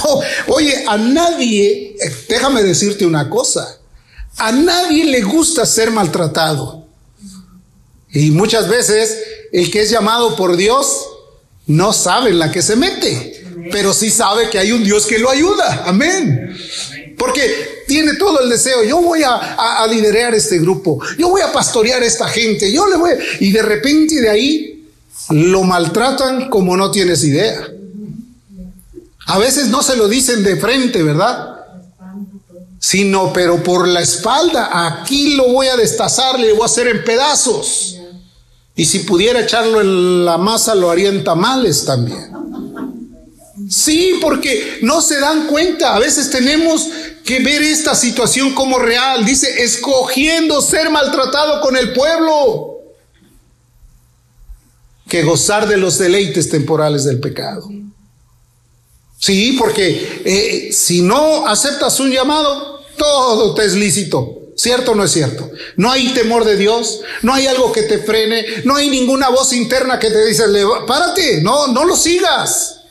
Oh, 0.04 0.24
oye, 0.48 0.86
a 0.88 0.98
nadie, 0.98 1.98
déjame 2.30 2.64
decirte 2.64 3.06
una 3.06 3.30
cosa, 3.30 3.78
a 4.38 4.52
nadie 4.54 5.04
le 5.04 5.22
gusta 5.22 5.66
ser 5.66 5.92
maltratado. 5.92 6.88
Y 8.10 8.32
muchas 8.32 8.68
veces 8.68 9.16
el 9.51 9.70
que 9.70 9.81
es 9.81 9.89
llamado 9.89 10.36
por 10.36 10.55
Dios 10.55 11.08
no 11.67 11.93
sabe 11.93 12.31
en 12.31 12.39
la 12.39 12.51
que 12.51 12.62
se 12.62 12.75
mete, 12.75 13.43
pero 13.72 13.93
sí 13.93 14.10
sabe 14.10 14.50
que 14.50 14.60
hay 14.60 14.72
un 14.72 14.84
Dios 14.84 15.05
que 15.05 15.20
lo 15.20 15.29
ayuda. 15.29 15.84
Amén. 15.86 16.55
Porque 17.17 17.84
tiene 17.88 18.15
todo 18.15 18.41
el 18.41 18.50
deseo, 18.50 18.84
yo 18.84 19.01
voy 19.01 19.22
a, 19.24 19.86
liderar 19.88 20.34
este 20.34 20.58
grupo, 20.60 21.00
yo 21.17 21.29
voy 21.29 21.41
a 21.41 21.51
pastorear 21.51 22.01
a 22.01 22.05
esta 22.05 22.27
gente, 22.27 22.72
yo 22.72 22.88
le 22.88 22.96
voy, 22.96 23.12
y 23.39 23.51
de 23.51 23.62
repente 23.62 24.22
de 24.22 24.29
ahí 24.29 24.88
lo 25.29 25.63
maltratan 25.63 26.50
como 26.50 26.75
no 26.75 26.89
tienes 26.89 27.24
idea. 27.24 27.67
A 29.27 29.38
veces 29.38 29.67
no 29.67 29.84
se 29.84 29.96
lo 29.98 30.08
dicen 30.08 30.43
de 30.43 30.55
frente, 30.55 31.03
¿verdad? 31.03 31.58
Sino, 32.79 33.31
pero 33.31 33.62
por 33.62 33.88
la 33.88 34.01
espalda, 34.01 34.88
aquí 34.88 35.36
lo 35.36 35.50
voy 35.50 35.67
a 35.67 35.77
destazar, 35.77 36.39
le 36.39 36.53
voy 36.53 36.63
a 36.63 36.65
hacer 36.65 36.88
en 36.88 37.03
pedazos. 37.03 38.00
Y 38.75 38.86
si 38.86 39.00
pudiera 39.00 39.42
echarlo 39.42 39.82
en 39.82 40.25
la 40.25 40.38
masa, 40.38 40.75
lo 40.75 40.90
haría 40.90 41.10
en 41.10 41.24
tamales 41.24 41.86
también. 41.86 42.32
Sí, 43.70 44.18
porque 44.22 44.80
no 44.82 45.01
se 45.01 45.20
dan 45.20 45.48
cuenta. 45.48 45.96
A 45.96 46.00
veces 46.00 46.30
tenemos 46.30 46.90
que 47.24 47.40
ver 47.40 47.62
esta 47.62 47.96
situación 47.96 48.54
como 48.54 48.80
real. 48.80 49.25
Dice, 49.25 49.63
escogiendo 49.63 50.62
ser 50.62 50.90
maltratado 50.90 51.62
con 51.62 51.78
el 51.78 51.94
pueblo 51.94 52.80
que 55.08 55.24
gozar 55.24 55.68
de 55.68 55.78
los 55.78 55.98
deleites 55.98 56.50
temporales 56.50 57.04
del 57.04 57.20
pecado. 57.20 57.70
Sí, 59.18 59.56
porque 59.60 60.22
eh, 60.25 60.74
si 60.74 61.01
no 61.01 61.46
aceptas 61.46 62.00
un 62.00 62.10
llamado, 62.12 62.82
todo 62.98 63.54
te 63.54 63.66
es 63.66 63.74
lícito. 63.74 64.41
¿Cierto 64.62 64.91
o 64.91 64.96
no 64.96 65.03
es 65.06 65.12
cierto? 65.12 65.50
No 65.75 65.91
hay 65.91 66.10
temor 66.10 66.46
de 66.46 66.56
Dios, 66.56 67.00
no 67.24 67.34
hay 67.34 67.48
algo 67.48 67.72
que 67.72 67.82
te 67.82 67.98
frene, 67.98 68.46
no 68.63 68.75
hay 68.75 68.91
ninguna 68.91 69.30
voz 69.30 69.53
interna 69.53 69.98
que 69.98 70.12
te 70.12 70.24
dice, 70.24 70.44
párate, 70.86 71.41
no, 71.41 71.70
no 71.70 71.84
lo 71.84 71.96
sigas. 71.96 72.82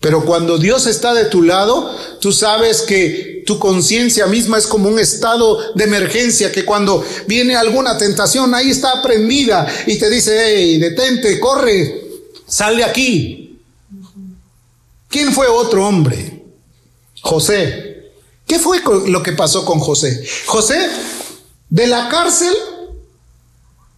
Pero 0.00 0.24
cuando 0.24 0.58
Dios 0.58 0.88
está 0.88 1.14
de 1.14 1.26
tu 1.26 1.42
lado, 1.42 1.96
tú 2.20 2.32
sabes 2.32 2.82
que 2.82 3.44
tu 3.46 3.60
conciencia 3.60 4.26
misma 4.26 4.58
es 4.58 4.66
como 4.66 4.88
un 4.88 4.98
estado 4.98 5.72
de 5.74 5.84
emergencia, 5.84 6.50
que 6.50 6.64
cuando 6.64 7.04
viene 7.28 7.54
alguna 7.54 7.96
tentación, 7.96 8.52
ahí 8.52 8.70
está 8.70 9.00
prendida 9.00 9.72
y 9.86 10.00
te 10.00 10.10
dice, 10.10 10.36
hey, 10.44 10.78
detente, 10.78 11.38
corre, 11.38 12.02
sal 12.48 12.76
de 12.78 12.82
aquí. 12.82 13.60
¿Quién 15.06 15.32
fue 15.32 15.46
otro 15.46 15.86
hombre? 15.86 16.42
José. 17.20 17.91
¿Qué 18.52 18.58
fue 18.58 18.82
lo 19.06 19.22
que 19.22 19.32
pasó 19.32 19.64
con 19.64 19.80
José? 19.80 20.22
José, 20.44 20.76
de 21.70 21.86
la 21.86 22.10
cárcel, 22.10 22.52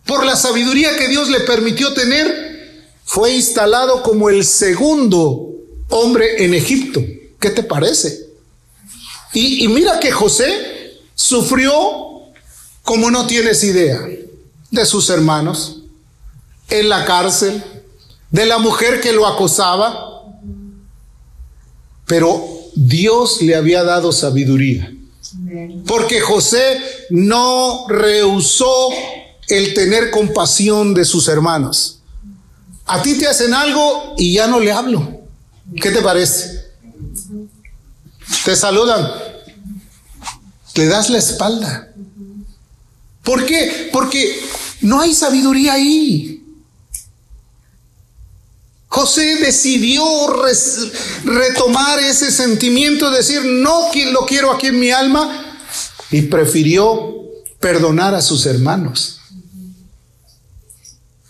por 0.07 0.25
la 0.25 0.37
sabiduría 0.37 0.97
que 0.97 1.09
Dios 1.09 1.29
le 1.29 1.41
permitió 1.41 1.93
tener, 1.93 2.87
fue 3.05 3.33
instalado 3.33 4.05
como 4.05 4.31
el 4.31 4.45
segundo 4.45 5.51
hombre 5.89 6.45
en 6.45 6.55
Egipto. 6.55 7.03
¿Qué 7.41 7.51
te 7.51 7.65
parece? 7.65 8.29
Y, 9.33 9.67
mira 9.67 9.99
que 9.99 10.13
José 10.13 11.01
sufrió 11.17 11.73
como 12.85 13.11
no 13.11 13.27
tienes 13.27 13.65
idea 13.65 14.07
de 14.71 14.87
sus 14.87 15.11
hermanos, 15.11 15.81
en 16.69 16.89
la 16.89 17.05
cárcel, 17.05 17.61
de 18.31 18.47
la 18.47 18.59
mujer 18.59 19.01
que 19.01 19.11
lo 19.11 19.27
acosaba, 19.27 20.23
pero 22.07 22.54
Dios 22.75 23.43
le 23.43 23.55
había 23.55 23.83
dado 23.85 24.13
sabiduría. 24.13 24.93
Porque 25.87 26.21
José 26.21 26.81
no 27.11 27.87
rehusó 27.89 28.91
el 29.49 29.75
tener 29.75 30.11
compasión 30.11 30.95
de 30.95 31.05
sus 31.05 31.29
hermanos. 31.29 32.01
A 32.87 33.03
ti 33.03 33.15
te 33.15 33.27
hacen 33.27 33.55
algo 33.55 34.15
y 34.17 34.35
ya 34.35 34.47
no 34.47 34.61
le 34.61 34.73
hablo. 34.73 35.21
¿Qué 35.81 35.91
te 35.91 36.03
parece? 36.03 36.65
Te 38.45 38.57
saludan. 38.57 39.11
Le 40.75 40.87
das 40.87 41.11
la 41.11 41.19
espalda. 41.19 41.89
¿Por 43.23 43.47
qué? 43.47 43.89
Porque 43.93 44.41
no 44.83 45.01
hay 45.01 45.15
sabiduría 45.15 45.75
ahí. 45.75 46.34
José 48.95 49.39
decidió 49.41 50.05
retomar 51.25 51.99
ese 51.99 52.31
sentimiento, 52.31 53.11
de 53.11 53.17
decir, 53.17 53.45
no 53.45 53.91
lo 54.13 54.25
quiero 54.25 54.53
aquí 54.53 54.69
en 54.69 54.79
mi 54.79 54.93
alma, 54.93 55.59
y 56.13 56.23
prefirió 56.23 57.13
perdonar 57.59 58.15
a 58.15 58.23
sus 58.23 58.47
hermanos. 58.47 59.19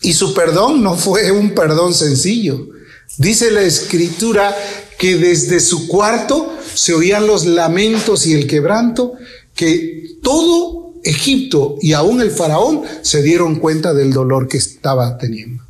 Y 0.03 0.13
su 0.13 0.35
perdón 0.35 0.83
no 0.83 0.99
fue 0.99 1.31
un 1.33 1.55
perdón 1.55 1.95
sencillo. 1.95 2.69
Dice 3.17 3.51
la 3.51 3.63
escritura 3.63 4.55
que 4.99 5.17
desde 5.17 5.59
su 5.59 5.89
cuarto 5.89 6.53
se 6.75 6.93
oían 6.93 7.27
los 7.27 7.47
lamentos 7.47 8.27
y 8.27 8.35
el 8.35 8.47
quebranto, 8.47 9.15
que 9.55 10.19
todo 10.23 10.93
Egipto 11.03 11.79
y 11.81 11.95
aún 11.95 12.21
el 12.21 12.31
faraón 12.31 12.83
se 13.01 13.23
dieron 13.23 13.57
cuenta 13.57 13.95
del 13.95 14.13
dolor 14.13 14.49
que 14.49 14.59
estaba 14.59 15.17
teniendo. 15.17 15.64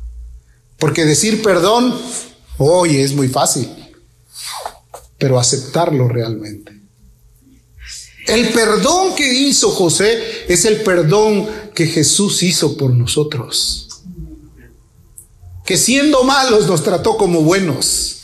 Porque 0.85 1.03
decir 1.03 1.41
perdón, 1.41 1.99
hoy 2.59 2.97
es 2.97 3.13
muy 3.13 3.27
fácil, 3.27 3.67
pero 5.17 5.39
aceptarlo 5.39 6.07
realmente. 6.07 6.79
El 8.27 8.49
perdón 8.49 9.15
que 9.15 9.33
hizo 9.33 9.71
José 9.71 10.45
es 10.47 10.63
el 10.65 10.81
perdón 10.81 11.49
que 11.73 11.87
Jesús 11.87 12.43
hizo 12.43 12.77
por 12.77 12.91
nosotros 12.91 13.87
que 15.65 15.77
siendo 15.77 16.23
malos 16.23 16.67
nos 16.67 16.83
trató 16.83 17.17
como 17.17 17.41
buenos, 17.41 18.17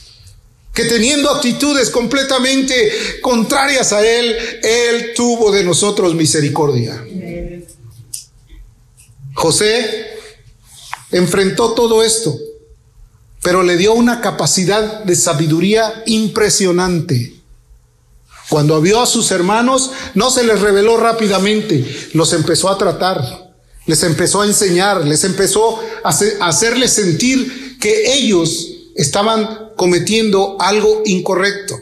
que 0.76 0.86
teniendo 0.86 1.32
actitudes 1.32 1.90
completamente 1.90 3.20
contrarias 3.24 3.92
a 3.92 4.06
Él, 4.06 4.38
Él 4.62 5.14
tuvo 5.16 5.52
de 5.52 5.64
nosotros 5.64 6.14
misericordia. 6.14 7.04
José 9.34 10.12
enfrentó 11.12 11.74
todo 11.74 12.04
esto, 12.04 12.38
pero 13.42 13.64
le 13.64 13.78
dio 13.78 13.94
una 13.94 14.22
capacidad 14.22 15.04
de 15.04 15.16
sabiduría 15.16 16.04
impresionante. 16.06 17.36
Cuando 18.50 18.82
vio 18.82 19.02
a 19.02 19.08
sus 19.08 19.32
hermanos, 19.32 19.92
no 20.14 20.30
se 20.30 20.44
les 20.44 20.60
reveló 20.60 20.98
rápidamente, 20.98 22.10
los 22.14 22.34
empezó 22.34 22.70
a 22.70 22.78
tratar 22.78 23.52
les 23.86 24.04
empezó 24.04 24.42
a 24.42 24.46
enseñar, 24.46 25.06
les 25.06 25.24
empezó 25.24 25.80
a 26.04 26.10
hacerles 26.48 26.94
sentir 26.94 27.78
que 27.80 28.14
ellos 28.14 28.68
estaban 28.96 29.72
cometiendo 29.76 30.58
algo 30.60 31.02
incorrecto. 31.06 31.80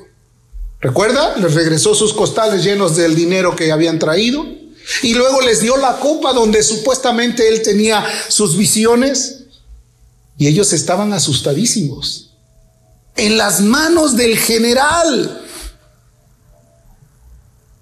¿Recuerda? 0.80 1.36
Les 1.38 1.54
regresó 1.54 1.94
sus 1.94 2.14
costales 2.14 2.64
llenos 2.64 2.96
del 2.96 3.16
dinero 3.16 3.56
que 3.56 3.72
habían 3.72 4.00
traído 4.00 4.46
y 5.04 5.14
luego 5.14 5.42
les 5.42 5.60
dio 5.60 5.76
la 5.76 6.00
copa 6.00 6.32
donde 6.32 6.64
supuestamente 6.64 7.50
él 7.50 7.62
tenía 7.62 8.06
sus 8.30 8.56
visiones 8.56 9.39
y 10.40 10.48
ellos 10.48 10.72
estaban 10.74 11.12
asustadísimos. 11.14 12.32
En 13.18 13.38
las 13.38 13.60
manos 13.60 14.16
del 14.16 14.38
general. 14.38 15.46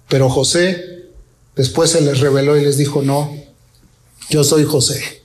Pero 0.08 0.28
José 0.28 1.06
después 1.54 1.90
se 1.90 2.00
les 2.00 2.18
reveló 2.18 2.56
y 2.56 2.64
les 2.64 2.76
dijo, 2.76 3.00
no, 3.00 3.32
yo 4.28 4.42
soy 4.42 4.64
José. 4.64 5.22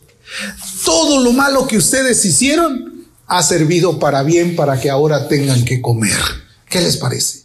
Todo 0.85 1.23
lo 1.23 1.33
malo 1.33 1.67
que 1.67 1.77
ustedes 1.77 2.23
hicieron 2.23 3.07
ha 3.25 3.41
servido 3.41 3.97
para 3.97 4.21
bien 4.21 4.55
para 4.55 4.79
que 4.79 4.91
ahora 4.91 5.27
tengan 5.27 5.65
que 5.65 5.81
comer. 5.81 6.19
¿Qué 6.69 6.81
les 6.81 6.97
parece? 6.97 7.43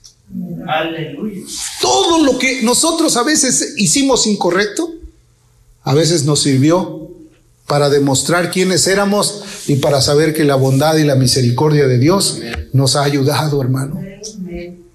Aleluya. 0.67 1.47
Todo 1.81 2.23
lo 2.25 2.39
que 2.39 2.63
nosotros 2.63 3.17
a 3.17 3.23
veces 3.23 3.75
hicimos 3.79 4.27
incorrecto, 4.27 4.93
a 5.83 5.95
veces 5.95 6.25
nos 6.25 6.43
sirvió 6.43 6.98
para 7.69 7.91
demostrar 7.91 8.51
quiénes 8.51 8.87
éramos 8.87 9.43
y 9.67 9.77
para 9.77 10.01
saber 10.01 10.33
que 10.35 10.43
la 10.43 10.57
bondad 10.57 10.97
y 10.97 11.05
la 11.05 11.15
misericordia 11.15 11.87
de 11.87 11.99
Dios 11.99 12.39
nos 12.73 12.97
ha 12.97 13.05
ayudado, 13.05 13.61
hermano. 13.61 14.03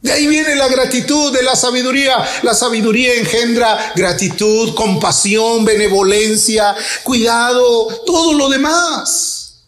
De 0.02 0.12
ahí 0.12 0.28
viene 0.28 0.56
la 0.56 0.68
gratitud 0.68 1.32
de 1.32 1.44
la 1.44 1.56
sabiduría. 1.56 2.16
La 2.42 2.54
sabiduría 2.54 3.14
engendra 3.14 3.94
gratitud, 3.96 4.74
compasión, 4.74 5.64
benevolencia, 5.64 6.76
cuidado, 7.04 7.88
todo 8.06 8.34
lo 8.34 8.50
demás. 8.50 9.62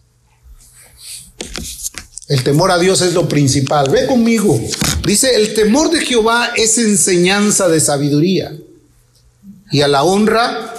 El 2.28 2.44
temor 2.44 2.72
a 2.72 2.80
Dios 2.80 3.02
es 3.02 3.14
lo 3.14 3.30
principal. 3.30 3.88
Ve 3.92 4.08
conmigo. 4.08 4.60
Dice, 5.06 5.36
el 5.36 5.54
temor 5.54 5.92
de 5.92 6.04
Jehová 6.04 6.54
es 6.56 6.80
enseñanza 6.80 7.70
de 7.70 7.80
sabiduría. 7.80 8.52
Y 9.72 9.82
a 9.82 9.88
la 9.88 10.04
honra, 10.04 10.74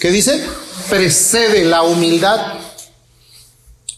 ¿qué 0.00 0.10
dice? 0.10 0.42
Precede 0.88 1.64
la 1.64 1.82
humildad. 1.82 2.54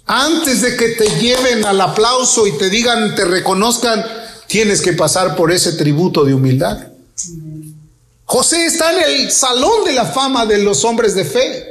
Antes 0.07 0.63
de 0.63 0.77
que 0.77 0.89
te 0.91 1.09
lleven 1.21 1.65
al 1.65 1.81
aplauso 1.81 2.47
y 2.47 2.59
te 2.59 2.69
digan, 2.69 3.15
te 3.15 3.25
reconozcan, 3.25 4.05
tienes 4.49 4.81
que 4.81 4.93
pasar 4.93 5.37
por 5.37 5.53
ese 5.53 5.75
tributo 5.75 6.25
de 6.25 6.35
humildad. 6.35 6.89
José 8.25 8.67
está 8.67 8.93
en 8.93 9.05
el 9.05 9.31
salón 9.31 9.85
de 9.85 9.93
la 9.93 10.07
fama 10.07 10.47
de 10.47 10.59
los 10.59 10.85
hombres 10.85 11.15
de 11.15 11.25
fe, 11.25 11.67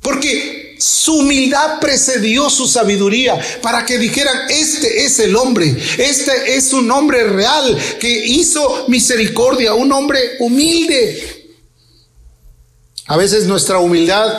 porque 0.00 0.76
su 0.78 1.16
humildad 1.16 1.80
precedió 1.80 2.50
su 2.50 2.66
sabiduría 2.66 3.38
para 3.62 3.84
que 3.84 3.98
dijeran, 3.98 4.50
este 4.50 5.04
es 5.04 5.18
el 5.18 5.34
hombre, 5.36 5.76
este 5.98 6.56
es 6.56 6.72
un 6.72 6.90
hombre 6.90 7.24
real 7.24 7.76
que 7.98 8.26
hizo 8.26 8.84
misericordia, 8.88 9.74
un 9.74 9.92
hombre 9.92 10.36
humilde. 10.40 11.35
A 13.06 13.16
veces 13.16 13.46
nuestra 13.46 13.78
humildad 13.78 14.32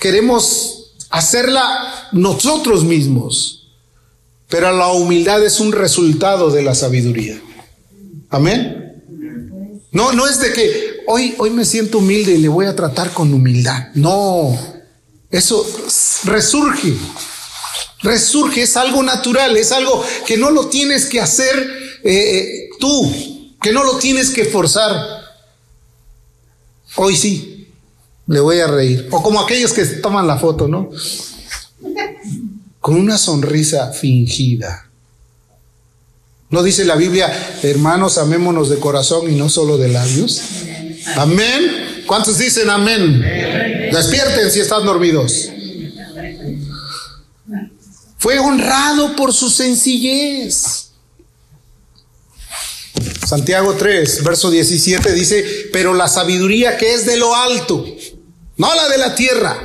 queremos 0.00 0.94
hacerla 1.10 2.08
nosotros 2.12 2.84
mismos. 2.84 3.56
Pero 4.48 4.70
la 4.72 4.88
humildad 4.88 5.44
es 5.44 5.58
un 5.58 5.72
resultado 5.72 6.50
de 6.50 6.62
la 6.62 6.74
sabiduría. 6.74 7.40
Amén. 8.30 9.02
No, 9.90 10.12
no 10.12 10.26
es 10.26 10.40
de 10.40 10.52
que 10.52 11.00
hoy, 11.06 11.34
hoy 11.38 11.50
me 11.50 11.64
siento 11.64 11.98
humilde 11.98 12.32
y 12.32 12.38
le 12.38 12.48
voy 12.48 12.66
a 12.66 12.76
tratar 12.76 13.12
con 13.12 13.32
humildad. 13.32 13.88
No, 13.94 14.56
eso 15.30 15.66
resurge. 16.24 16.94
Resurge, 18.02 18.62
es 18.62 18.76
algo 18.76 19.02
natural, 19.02 19.56
es 19.56 19.72
algo 19.72 20.04
que 20.26 20.36
no 20.36 20.50
lo 20.50 20.68
tienes 20.68 21.06
que 21.06 21.20
hacer 21.20 21.56
eh, 22.04 22.38
eh, 22.38 22.68
tú, 22.78 23.10
que 23.60 23.72
no 23.72 23.82
lo 23.82 23.96
tienes 23.96 24.30
que 24.30 24.44
forzar. 24.44 25.24
Hoy 26.96 27.16
sí, 27.16 27.55
le 28.26 28.40
voy 28.40 28.60
a 28.60 28.66
reír. 28.66 29.08
O 29.10 29.22
como 29.22 29.40
aquellos 29.40 29.72
que 29.72 29.84
toman 29.84 30.26
la 30.26 30.36
foto, 30.38 30.68
¿no? 30.68 30.90
con 32.86 32.94
una 32.94 33.18
sonrisa 33.18 33.90
fingida. 33.90 34.88
¿No 36.50 36.62
dice 36.62 36.84
la 36.84 36.94
Biblia, 36.94 37.58
hermanos, 37.64 38.16
amémonos 38.16 38.70
de 38.70 38.78
corazón 38.78 39.28
y 39.28 39.34
no 39.34 39.48
solo 39.48 39.76
de 39.76 39.88
labios? 39.88 40.40
Amén. 41.16 42.04
¿Cuántos 42.06 42.38
dicen 42.38 42.70
amén? 42.70 43.20
Despierten 43.90 44.52
si 44.52 44.60
están 44.60 44.86
dormidos. 44.86 45.48
Fue 48.18 48.38
honrado 48.38 49.16
por 49.16 49.34
su 49.34 49.50
sencillez. 49.50 50.90
Santiago 53.26 53.74
3, 53.74 54.22
verso 54.22 54.48
17 54.48 55.12
dice, 55.12 55.44
pero 55.72 55.92
la 55.92 56.06
sabiduría 56.06 56.76
que 56.76 56.94
es 56.94 57.04
de 57.04 57.16
lo 57.16 57.34
alto, 57.34 57.84
no 58.56 58.74
la 58.74 58.88
de 58.88 58.98
la 58.98 59.14
tierra, 59.14 59.58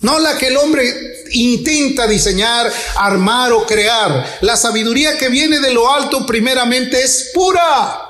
no 0.00 0.18
la 0.18 0.36
que 0.38 0.46
el 0.48 0.56
hombre 0.56 1.10
intenta 1.32 2.06
diseñar, 2.06 2.72
armar 2.96 3.52
o 3.52 3.66
crear. 3.66 4.38
La 4.40 4.56
sabiduría 4.56 5.18
que 5.18 5.28
viene 5.28 5.60
de 5.60 5.74
lo 5.74 5.92
alto 5.92 6.24
primeramente 6.26 7.02
es 7.02 7.30
pura. 7.34 8.00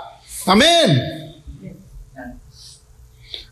Amén. 0.46 1.02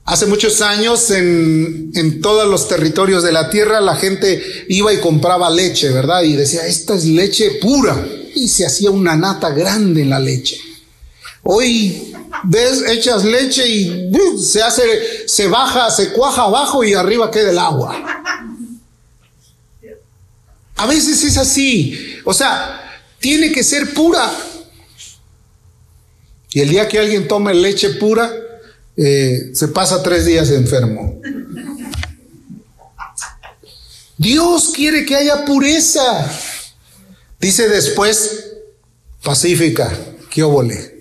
Hace 0.05 0.25
muchos 0.25 0.63
años 0.63 1.11
en, 1.11 1.91
en, 1.95 2.23
todos 2.23 2.49
los 2.49 2.67
territorios 2.67 3.23
de 3.23 3.31
la 3.31 3.51
tierra 3.51 3.79
la 3.83 3.95
gente 3.95 4.43
iba 4.69 4.91
y 4.91 5.01
compraba 5.01 5.51
leche, 5.51 5.91
¿verdad? 5.91 6.23
Y 6.23 6.35
decía, 6.35 6.67
esta 6.67 6.95
es 6.95 7.05
leche 7.05 7.59
pura. 7.61 8.07
Y 8.35 8.49
se 8.49 8.65
hacía 8.65 8.91
una 8.91 9.17
nata 9.17 9.51
grande 9.51 10.03
en 10.03 10.11
la 10.11 10.19
leche. 10.19 10.59
Hoy 11.51 12.13
ves, 12.45 12.83
echas 12.89 13.25
leche 13.25 13.67
y 13.67 14.13
se 14.39 14.63
hace, 14.63 15.27
se 15.27 15.47
baja, 15.47 15.91
se 15.91 16.13
cuaja 16.13 16.43
abajo 16.43 16.85
y 16.85 16.93
arriba 16.93 17.31
queda 17.31 17.53
el 17.53 17.59
agua. 17.59 17.97
A 20.77 20.87
veces 20.87 21.25
es 21.25 21.39
así. 21.39 22.19
O 22.27 22.35
sea, 22.35 23.01
tiene 23.19 23.51
que 23.51 23.65
ser 23.65 23.95
pura. 23.95 24.31
Y 26.53 26.61
el 26.61 26.69
día 26.69 26.87
que 26.87 26.99
alguien 26.99 27.27
tome 27.27 27.55
leche 27.55 27.95
pura, 27.95 28.31
eh, 28.95 29.49
se 29.55 29.69
pasa 29.69 30.03
tres 30.03 30.27
días 30.27 30.51
enfermo. 30.51 31.19
Dios 34.19 34.69
quiere 34.77 35.07
que 35.07 35.17
haya 35.17 35.47
pureza. 35.47 36.31
Dice 37.41 37.71
después, 37.71 38.53
pacífica, 39.23 39.91
qué 40.29 40.43
óvole. 40.43 40.98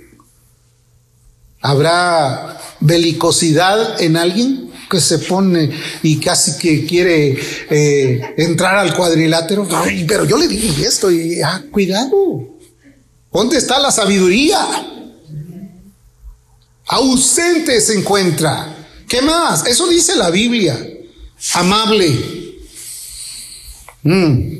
¿Habrá 1.67 2.57
belicosidad 2.79 4.01
en 4.01 4.15
alguien? 4.15 4.67
que 4.89 5.01
se 5.01 5.19
pone 5.19 5.69
y 6.01 6.17
casi 6.17 6.57
que 6.57 6.85
quiere 6.85 7.37
eh, 7.69 8.35
entrar 8.37 8.77
al 8.77 8.95
cuadrilátero. 8.95 9.67
pero 10.07 10.23
yo 10.23 10.37
le 10.37 10.47
dije 10.47 10.87
esto 10.87 11.11
y, 11.11 11.41
ah, 11.41 11.61
cuidado. 11.69 12.55
¿Dónde 13.29 13.57
está 13.57 13.79
la 13.79 13.91
sabiduría? 13.91 14.65
Ausente 16.85 17.81
se 17.81 17.95
encuentra. 17.99 18.87
¿Qué 19.09 19.21
más? 19.21 19.67
Eso 19.67 19.87
dice 19.87 20.15
la 20.15 20.29
Biblia. 20.29 20.79
Amable. 21.55 22.17
Mm. 24.03 24.59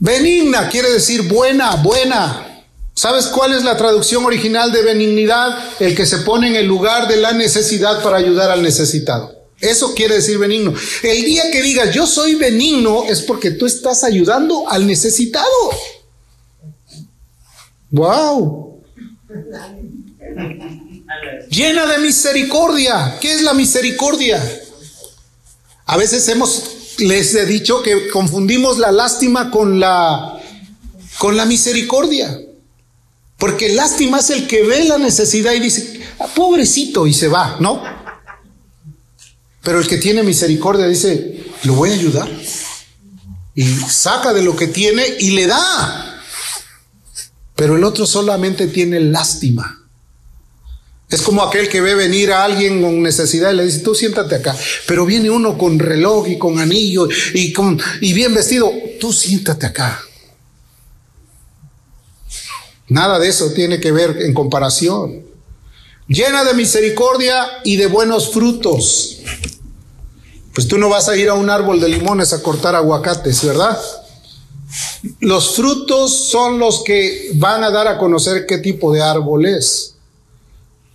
Benigna 0.00 0.68
quiere 0.68 0.90
decir 0.90 1.22
buena, 1.28 1.76
buena. 1.76 2.51
¿Sabes 2.94 3.26
cuál 3.26 3.54
es 3.54 3.64
la 3.64 3.76
traducción 3.76 4.24
original 4.24 4.70
de 4.70 4.82
benignidad? 4.82 5.58
El 5.80 5.94
que 5.94 6.04
se 6.04 6.18
pone 6.18 6.48
en 6.48 6.56
el 6.56 6.66
lugar 6.66 7.08
de 7.08 7.16
la 7.16 7.32
necesidad 7.32 8.02
para 8.02 8.18
ayudar 8.18 8.50
al 8.50 8.62
necesitado. 8.62 9.34
Eso 9.60 9.94
quiere 9.94 10.16
decir 10.16 10.38
benigno. 10.38 10.74
El 11.02 11.24
día 11.24 11.50
que 11.50 11.62
digas 11.62 11.94
yo 11.94 12.06
soy 12.06 12.34
benigno 12.34 13.04
es 13.04 13.22
porque 13.22 13.52
tú 13.52 13.64
estás 13.64 14.02
ayudando 14.04 14.68
al 14.68 14.86
necesitado. 14.86 15.46
Wow. 17.90 18.82
Llena 21.48 21.86
de 21.86 21.98
misericordia. 21.98 23.18
¿Qué 23.20 23.32
es 23.32 23.42
la 23.42 23.54
misericordia? 23.54 24.42
A 25.86 25.96
veces 25.96 26.28
hemos 26.28 26.64
les 26.98 27.34
he 27.34 27.46
dicho 27.46 27.82
que 27.82 28.08
confundimos 28.08 28.78
la 28.78 28.92
lástima 28.92 29.50
con 29.50 29.78
la 29.78 30.40
con 31.18 31.36
la 31.36 31.46
misericordia. 31.46 32.41
Porque 33.42 33.70
lástima 33.70 34.20
es 34.20 34.30
el 34.30 34.46
que 34.46 34.62
ve 34.62 34.84
la 34.84 34.98
necesidad 34.98 35.52
y 35.52 35.58
dice, 35.58 36.00
ah, 36.20 36.28
pobrecito, 36.32 37.08
y 37.08 37.12
se 37.12 37.26
va, 37.26 37.56
¿no? 37.58 37.82
Pero 39.64 39.80
el 39.80 39.88
que 39.88 39.96
tiene 39.96 40.22
misericordia 40.22 40.86
dice, 40.86 41.42
lo 41.64 41.74
voy 41.74 41.90
a 41.90 41.94
ayudar. 41.94 42.30
Y 43.56 43.64
saca 43.64 44.32
de 44.32 44.44
lo 44.44 44.54
que 44.54 44.68
tiene 44.68 45.04
y 45.18 45.32
le 45.32 45.48
da. 45.48 46.22
Pero 47.56 47.74
el 47.74 47.82
otro 47.82 48.06
solamente 48.06 48.68
tiene 48.68 49.00
lástima. 49.00 49.88
Es 51.10 51.20
como 51.22 51.42
aquel 51.42 51.68
que 51.68 51.80
ve 51.80 51.96
venir 51.96 52.30
a 52.30 52.44
alguien 52.44 52.80
con 52.80 53.02
necesidad 53.02 53.52
y 53.52 53.56
le 53.56 53.64
dice, 53.64 53.80
tú 53.80 53.96
siéntate 53.96 54.36
acá. 54.36 54.56
Pero 54.86 55.04
viene 55.04 55.30
uno 55.30 55.58
con 55.58 55.80
reloj 55.80 56.28
y 56.28 56.38
con 56.38 56.60
anillo 56.60 57.08
y, 57.34 57.52
con, 57.52 57.76
y 58.00 58.12
bien 58.12 58.34
vestido, 58.34 58.72
tú 59.00 59.12
siéntate 59.12 59.66
acá. 59.66 60.00
Nada 62.88 63.18
de 63.18 63.28
eso 63.28 63.52
tiene 63.52 63.80
que 63.80 63.92
ver 63.92 64.22
en 64.22 64.34
comparación. 64.34 65.24
Llena 66.08 66.44
de 66.44 66.54
misericordia 66.54 67.46
y 67.64 67.76
de 67.76 67.86
buenos 67.86 68.32
frutos. 68.32 69.18
Pues 70.52 70.68
tú 70.68 70.76
no 70.76 70.88
vas 70.88 71.08
a 71.08 71.16
ir 71.16 71.28
a 71.28 71.34
un 71.34 71.48
árbol 71.48 71.80
de 71.80 71.88
limones 71.88 72.32
a 72.32 72.42
cortar 72.42 72.74
aguacates, 72.74 73.44
¿verdad? 73.44 73.78
Los 75.20 75.56
frutos 75.56 76.12
son 76.12 76.58
los 76.58 76.82
que 76.84 77.30
van 77.34 77.64
a 77.64 77.70
dar 77.70 77.88
a 77.88 77.98
conocer 77.98 78.46
qué 78.46 78.58
tipo 78.58 78.92
de 78.92 79.02
árbol 79.02 79.46
es. 79.46 79.94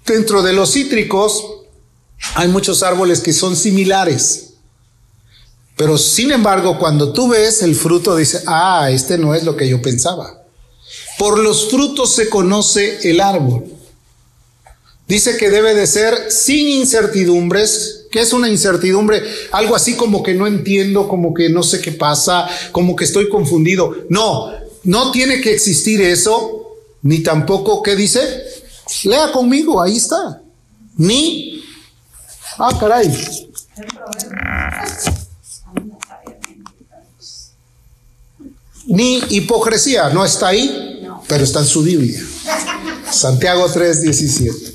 Dentro 0.05 0.41
de 0.41 0.53
los 0.53 0.73
cítricos 0.73 1.43
hay 2.35 2.47
muchos 2.47 2.83
árboles 2.83 3.21
que 3.21 3.33
son 3.33 3.55
similares. 3.55 4.53
Pero 5.75 5.97
sin 5.97 6.31
embargo, 6.31 6.79
cuando 6.79 7.13
tú 7.13 7.29
ves 7.29 7.61
el 7.61 7.75
fruto, 7.75 8.15
dices, 8.15 8.43
ah, 8.47 8.89
este 8.91 9.17
no 9.17 9.35
es 9.35 9.43
lo 9.43 9.55
que 9.55 9.69
yo 9.69 9.81
pensaba. 9.81 10.43
Por 11.17 11.39
los 11.39 11.69
frutos 11.69 12.13
se 12.13 12.29
conoce 12.29 13.09
el 13.09 13.21
árbol. 13.21 13.65
Dice 15.07 15.37
que 15.37 15.49
debe 15.49 15.73
de 15.73 15.87
ser 15.87 16.31
sin 16.31 16.67
incertidumbres. 16.67 18.05
¿Qué 18.11 18.19
es 18.19 18.33
una 18.33 18.49
incertidumbre? 18.49 19.23
Algo 19.51 19.75
así 19.75 19.95
como 19.95 20.21
que 20.21 20.33
no 20.33 20.47
entiendo, 20.47 21.07
como 21.07 21.33
que 21.33 21.49
no 21.49 21.63
sé 21.63 21.81
qué 21.81 21.93
pasa, 21.93 22.47
como 22.71 22.95
que 22.95 23.05
estoy 23.05 23.29
confundido. 23.29 23.95
No, 24.09 24.51
no 24.83 25.11
tiene 25.11 25.39
que 25.39 25.53
existir 25.53 26.01
eso, 26.01 26.75
ni 27.01 27.19
tampoco, 27.19 27.81
¿qué 27.81 27.95
dice? 27.95 28.19
Lea 29.03 29.31
conmigo, 29.31 29.81
ahí 29.81 29.97
está. 29.97 30.41
Ni, 30.97 31.63
ah, 32.57 32.77
caray. 32.79 33.09
Ni 38.87 39.21
hipocresía, 39.29 40.09
no 40.09 40.25
está 40.25 40.47
ahí, 40.47 40.96
pero 41.27 41.43
está 41.43 41.59
en 41.59 41.65
su 41.65 41.83
Biblia. 41.83 42.21
Santiago 43.11 43.65
3, 43.71 44.01
17. 44.01 44.73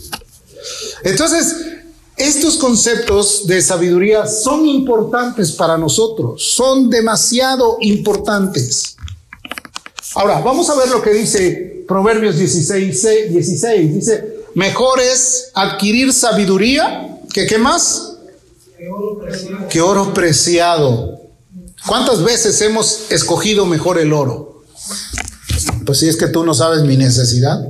Entonces, 1.05 1.57
estos 2.17 2.57
conceptos 2.57 3.47
de 3.47 3.61
sabiduría 3.63 4.27
son 4.27 4.67
importantes 4.67 5.53
para 5.53 5.77
nosotros, 5.79 6.43
son 6.43 6.91
demasiado 6.91 7.79
importantes. 7.81 8.97
Ahora, 10.15 10.41
vamos 10.41 10.69
a 10.69 10.75
ver 10.77 10.89
lo 10.89 11.03
que 11.03 11.11
dice 11.11 11.85
Proverbios 11.89 12.37
16, 12.39 13.31
16. 13.31 13.95
Dice, 13.95 14.45
mejor 14.55 15.01
es 15.01 15.51
adquirir 15.55 16.13
sabiduría 16.13 17.19
que 17.33 17.47
qué 17.47 17.59
más? 17.59 18.19
Que 19.71 19.81
oro 19.81 20.13
preciado. 20.13 21.21
¿Cuántas 21.87 22.23
veces 22.23 22.61
hemos 22.61 23.11
escogido 23.11 23.67
mejor 23.67 23.99
el 23.99 24.13
oro? 24.13 24.52
Pues 25.85 25.99
si 25.99 26.09
es 26.09 26.17
que 26.17 26.29
tú 26.29 26.45
no 26.45 26.55
sabes 26.55 26.83
mi 26.83 26.97
necesidad. 26.97 27.61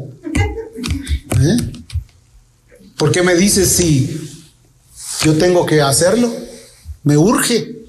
¿Eh? 1.40 1.56
¿Por 2.96 3.10
qué 3.10 3.22
me 3.22 3.34
dices 3.34 3.68
si 3.68 4.30
yo 5.22 5.34
tengo 5.34 5.66
que 5.66 5.80
hacerlo? 5.80 6.32
Me 7.04 7.16
urge. 7.16 7.82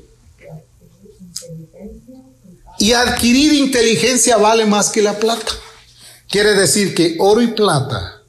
Y 2.80 2.94
adquirir 2.94 3.54
inteligencia 3.54 4.38
vale 4.38 4.66
más 4.66 4.90
que 4.90 5.02
la 5.02 5.20
plata. 5.20 5.52
Quiere 6.30 6.54
decir 6.54 6.96
que 6.96 7.18
oro 7.20 7.42
y 7.42 7.48
plata 7.48 8.22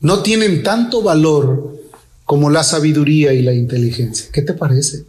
no 0.00 0.22
tienen 0.22 0.62
tanto 0.62 1.02
valor 1.02 1.76
como 2.24 2.50
la 2.50 2.64
sabiduría 2.64 3.32
y 3.32 3.42
la 3.42 3.54
inteligencia. 3.54 4.28
¿Qué 4.32 4.42
te 4.42 4.52
parece? 4.52 5.04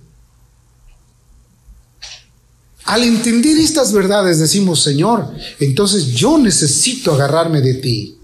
Al 2.88 3.04
entender 3.04 3.58
estas 3.58 3.92
verdades 3.92 4.40
decimos, 4.40 4.82
Señor, 4.82 5.28
entonces 5.60 6.08
yo 6.08 6.38
necesito 6.38 7.14
agarrarme 7.14 7.62
de 7.62 7.74
ti. 7.76 8.18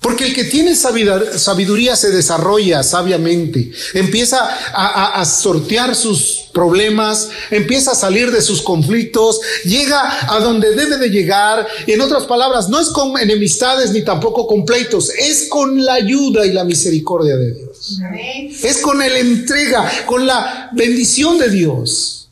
Porque 0.00 0.26
el 0.26 0.34
que 0.34 0.44
tiene 0.44 0.76
sabiduría 0.76 1.96
se 1.96 2.10
desarrolla 2.10 2.82
sabiamente, 2.82 3.72
empieza 3.94 4.38
a, 4.74 5.24
sortear 5.24 5.96
sus 5.96 6.50
problemas, 6.52 7.30
empieza 7.50 7.92
a 7.92 7.94
salir 7.94 8.30
de 8.30 8.42
sus 8.42 8.60
conflictos, 8.60 9.40
llega 9.64 10.32
a 10.32 10.40
donde 10.40 10.74
debe 10.76 10.98
de 10.98 11.08
llegar. 11.08 11.66
En 11.86 12.02
otras 12.02 12.24
palabras, 12.24 12.68
no 12.68 12.78
es 12.80 12.90
con 12.90 13.18
enemistades 13.18 13.92
ni 13.92 14.02
tampoco 14.02 14.46
con 14.46 14.66
pleitos, 14.66 15.08
es 15.08 15.48
con 15.48 15.82
la 15.82 15.94
ayuda 15.94 16.44
y 16.44 16.52
la 16.52 16.64
misericordia 16.64 17.36
de 17.36 17.54
Dios. 17.54 17.98
Es 18.62 18.82
con 18.82 18.98
la 18.98 19.06
entrega, 19.18 19.90
con 20.04 20.26
la 20.26 20.68
bendición 20.74 21.38
de 21.38 21.48
Dios. 21.48 22.23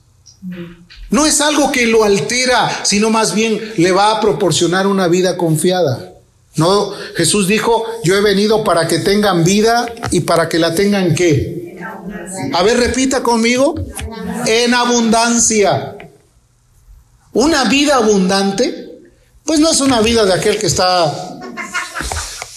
No 1.10 1.26
es 1.26 1.40
algo 1.40 1.70
que 1.70 1.86
lo 1.86 2.04
altera, 2.04 2.84
sino 2.84 3.10
más 3.10 3.34
bien 3.34 3.60
le 3.76 3.92
va 3.92 4.10
a 4.10 4.20
proporcionar 4.20 4.86
una 4.86 5.08
vida 5.08 5.36
confiada. 5.36 6.12
No, 6.56 6.92
Jesús 7.16 7.48
dijo, 7.48 7.84
yo 8.04 8.14
he 8.16 8.20
venido 8.20 8.62
para 8.64 8.86
que 8.86 8.98
tengan 8.98 9.44
vida 9.44 9.86
y 10.10 10.20
para 10.20 10.48
que 10.48 10.58
la 10.58 10.74
tengan 10.74 11.14
qué. 11.14 11.78
A 12.52 12.62
ver, 12.62 12.78
repita 12.78 13.22
conmigo. 13.22 13.74
En 14.46 14.74
abundancia. 14.74 15.96
Una 17.32 17.64
vida 17.64 17.96
abundante, 17.96 19.00
pues 19.44 19.58
no 19.60 19.70
es 19.70 19.80
una 19.80 20.00
vida 20.00 20.26
de 20.26 20.34
aquel 20.34 20.58
que 20.58 20.66
está 20.66 21.31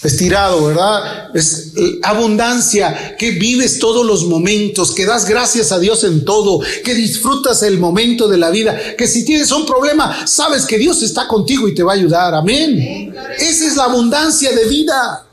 estirado, 0.06 0.66
¿verdad? 0.66 1.30
Es 1.34 1.72
abundancia, 2.02 3.16
que 3.18 3.32
vives 3.32 3.78
todos 3.78 4.06
los 4.06 4.24
momentos, 4.24 4.92
que 4.92 5.04
das 5.04 5.28
gracias 5.28 5.72
a 5.72 5.78
Dios 5.78 6.04
en 6.04 6.24
todo, 6.24 6.60
que 6.84 6.94
disfrutas 6.94 7.62
el 7.62 7.78
momento 7.78 8.28
de 8.28 8.38
la 8.38 8.50
vida, 8.50 8.78
que 8.96 9.06
si 9.06 9.24
tienes 9.24 9.50
un 9.52 9.66
problema, 9.66 10.26
sabes 10.26 10.64
que 10.64 10.78
Dios 10.78 11.02
está 11.02 11.26
contigo 11.28 11.68
y 11.68 11.74
te 11.74 11.82
va 11.82 11.92
a 11.92 11.96
ayudar. 11.96 12.34
Amén. 12.34 13.14
Esa 13.38 13.66
es 13.66 13.76
la 13.76 13.84
abundancia 13.84 14.52
de 14.52 14.64
vida. 14.66 15.25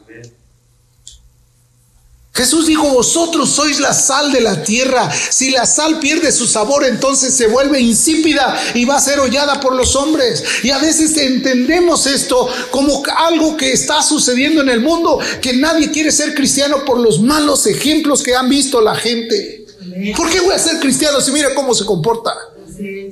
Jesús 2.36 2.66
dijo, 2.66 2.90
vosotros 2.90 3.52
sois 3.52 3.80
la 3.80 3.94
sal 3.94 4.32
de 4.32 4.42
la 4.42 4.64
tierra. 4.64 5.12
Si 5.12 5.52
la 5.52 5.68
sal 5.68 6.00
pierde 6.00 6.32
su 6.32 6.48
sabor, 6.48 6.84
entonces 6.84 7.36
se 7.36 7.46
vuelve 7.46 7.80
insípida 7.80 8.60
y 8.74 8.86
va 8.86 8.96
a 8.96 9.02
ser 9.02 9.20
hollada 9.20 9.60
por 9.60 9.76
los 9.76 9.96
hombres. 9.96 10.44
Y 10.64 10.72
a 10.72 10.80
veces 10.80 11.16
entendemos 11.18 12.08
esto 12.08 12.50
como 12.72 13.04
algo 13.18 13.56
que 13.56 13.72
está 13.72 14.02
sucediendo 14.02 14.62
en 14.62 14.70
el 14.70 14.82
mundo, 14.82 15.20
que 15.42 15.54
nadie 15.54 15.92
quiere 15.92 16.12
ser 16.12 16.34
cristiano 16.34 16.84
por 16.86 17.00
los 17.00 17.22
malos 17.22 17.68
ejemplos 17.68 18.24
que 18.24 18.36
han 18.36 18.50
visto 18.50 18.82
la 18.82 18.96
gente. 18.96 19.68
¿Por 20.16 20.28
qué 20.32 20.40
voy 20.40 20.56
a 20.56 20.60
ser 20.60 20.80
cristiano 20.80 21.22
si 21.22 21.32
mira 21.32 21.54
cómo 21.54 21.76
se 21.76 21.86
comporta? 21.86 22.34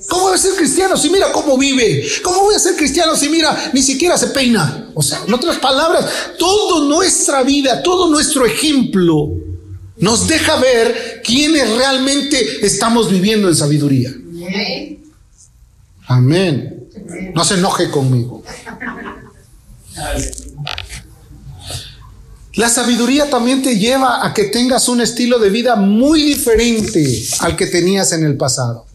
¿Cómo 0.08 0.24
voy 0.24 0.36
a 0.36 0.38
ser 0.38 0.56
cristiano 0.56 0.98
si 0.98 1.10
mira 1.10 1.32
cómo 1.32 1.58
vive? 1.58 2.08
¿Cómo 2.24 2.44
voy 2.44 2.56
a 2.56 2.60
ser 2.60 2.76
cristiano 2.76 3.16
si 3.16 3.30
mira 3.30 3.72
ni 3.74 3.82
siquiera 3.82 4.18
se 4.18 4.28
peina? 4.28 4.90
O 4.94 5.02
sea, 5.02 5.22
en 5.28 5.34
otras 5.34 5.58
palabras, 5.58 6.06
toda 6.38 6.86
nuestra 6.88 7.44
vida, 7.44 7.82
todo 7.84 8.10
nuestro 8.10 8.46
ejemplo 8.46 9.30
nos 9.98 10.28
deja 10.28 10.56
ver 10.58 11.22
quiénes 11.24 11.70
realmente 11.76 12.66
estamos 12.66 13.10
viviendo 13.10 13.48
en 13.48 13.56
sabiduría. 13.56 14.12
Amén. 16.08 16.88
No 17.34 17.44
se 17.44 17.54
enoje 17.54 17.90
conmigo. 17.90 18.44
La 22.56 22.70
sabiduría 22.70 23.30
también 23.30 23.62
te 23.62 23.78
lleva 23.78 24.26
a 24.26 24.34
que 24.34 24.46
tengas 24.46 24.90
un 24.90 25.02
estilo 25.02 25.40
de 25.40 25.50
vida 25.50 25.76
muy 25.76 26.22
diferente 26.22 27.24
al 27.40 27.56
que 27.56 27.68
tenías 27.68 28.12
en 28.12 28.26
el 28.26 28.36
pasado. 28.36 28.86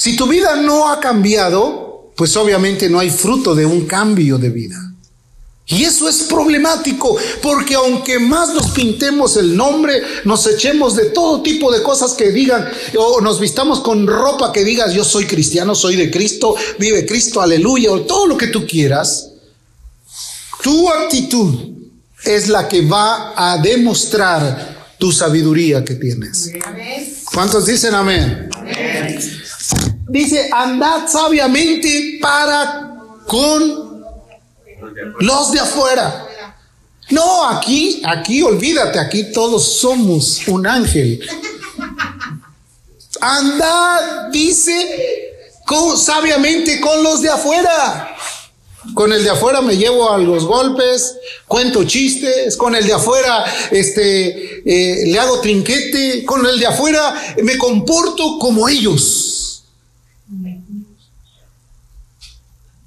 Si 0.00 0.16
tu 0.16 0.26
vida 0.26 0.56
no 0.56 0.90
ha 0.90 0.98
cambiado, 0.98 2.10
pues 2.16 2.34
obviamente 2.38 2.88
no 2.88 3.00
hay 3.00 3.10
fruto 3.10 3.54
de 3.54 3.66
un 3.66 3.84
cambio 3.84 4.38
de 4.38 4.48
vida. 4.48 4.78
Y 5.66 5.84
eso 5.84 6.08
es 6.08 6.22
problemático, 6.22 7.18
porque 7.42 7.74
aunque 7.74 8.18
más 8.18 8.54
nos 8.54 8.68
pintemos 8.70 9.36
el 9.36 9.54
nombre, 9.54 10.02
nos 10.24 10.46
echemos 10.46 10.96
de 10.96 11.10
todo 11.10 11.42
tipo 11.42 11.70
de 11.70 11.82
cosas 11.82 12.14
que 12.14 12.32
digan, 12.32 12.66
o 12.96 13.20
nos 13.20 13.38
vistamos 13.40 13.80
con 13.80 14.06
ropa 14.06 14.52
que 14.52 14.64
digas, 14.64 14.94
yo 14.94 15.04
soy 15.04 15.26
cristiano, 15.26 15.74
soy 15.74 15.96
de 15.96 16.10
Cristo, 16.10 16.56
vive 16.78 17.04
Cristo, 17.04 17.42
aleluya, 17.42 17.92
o 17.92 18.00
todo 18.00 18.26
lo 18.26 18.38
que 18.38 18.46
tú 18.46 18.66
quieras, 18.66 19.32
tu 20.62 20.88
actitud 20.88 21.74
es 22.24 22.48
la 22.48 22.66
que 22.66 22.86
va 22.86 23.34
a 23.36 23.58
demostrar 23.58 24.94
tu 24.98 25.12
sabiduría 25.12 25.84
que 25.84 25.96
tienes. 25.96 26.52
¿Cuántos 27.34 27.66
dicen 27.66 27.94
amén? 27.94 28.48
amén 28.54 28.89
dice, 30.10 30.50
andad 30.52 31.08
sabiamente 31.08 32.18
para 32.20 32.96
con 33.26 34.04
los 35.20 35.52
de 35.52 35.60
afuera. 35.60 36.26
No, 37.10 37.48
aquí, 37.48 38.02
aquí, 38.04 38.42
olvídate, 38.42 38.98
aquí 38.98 39.32
todos 39.32 39.78
somos 39.80 40.46
un 40.46 40.66
ángel. 40.66 41.20
Andad, 43.20 44.28
dice, 44.30 44.72
con, 45.66 45.96
sabiamente 45.96 46.80
con 46.80 47.02
los 47.02 47.20
de 47.22 47.28
afuera. 47.28 48.16
Con 48.94 49.12
el 49.12 49.22
de 49.22 49.30
afuera 49.30 49.60
me 49.60 49.76
llevo 49.76 50.10
a 50.10 50.18
los 50.18 50.44
golpes, 50.44 51.16
cuento 51.46 51.84
chistes, 51.84 52.56
con 52.56 52.74
el 52.74 52.86
de 52.86 52.94
afuera 52.94 53.44
este, 53.70 54.62
eh, 54.64 55.06
le 55.06 55.18
hago 55.18 55.40
trinquete, 55.40 56.24
con 56.24 56.46
el 56.46 56.58
de 56.58 56.66
afuera 56.66 57.14
me 57.42 57.58
comporto 57.58 58.38
como 58.38 58.68
ellos. 58.68 59.39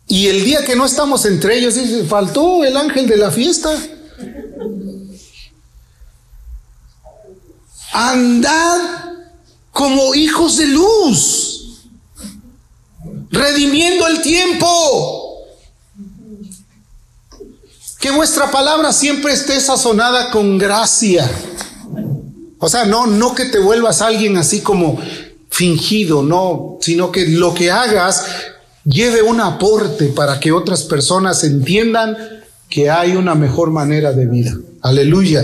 Y 0.07 0.27
el 0.27 0.43
día 0.43 0.63
que 0.65 0.75
no 0.75 0.85
estamos 0.85 1.25
entre 1.25 1.57
ellos, 1.57 1.75
dice, 1.75 2.03
faltó 2.05 2.63
el 2.63 2.75
ángel 2.75 3.07
de 3.07 3.17
la 3.17 3.31
fiesta. 3.31 3.75
Andad 7.93 8.79
como 9.71 10.13
hijos 10.15 10.57
de 10.57 10.67
luz, 10.67 11.87
redimiendo 13.31 14.07
el 14.07 14.21
tiempo. 14.21 15.29
Que 17.99 18.11
vuestra 18.11 18.51
palabra 18.51 18.91
siempre 18.91 19.31
esté 19.31 19.59
sazonada 19.61 20.29
con 20.31 20.57
gracia. 20.57 21.29
O 22.59 22.69
sea, 22.69 22.85
no, 22.85 23.07
no 23.07 23.33
que 23.33 23.45
te 23.45 23.59
vuelvas 23.59 24.01
alguien 24.01 24.37
así 24.37 24.61
como 24.61 24.99
fingido, 25.49 26.23
no, 26.23 26.77
sino 26.81 27.11
que 27.11 27.27
lo 27.27 27.53
que 27.53 27.71
hagas 27.71 28.25
lleve 28.85 29.21
un 29.21 29.39
aporte 29.39 30.07
para 30.07 30.39
que 30.39 30.51
otras 30.51 30.83
personas 30.83 31.43
entiendan 31.43 32.15
que 32.69 32.89
hay 32.89 33.15
una 33.15 33.35
mejor 33.35 33.69
manera 33.71 34.13
de 34.13 34.25
vida. 34.25 34.57
Aleluya. 34.81 35.41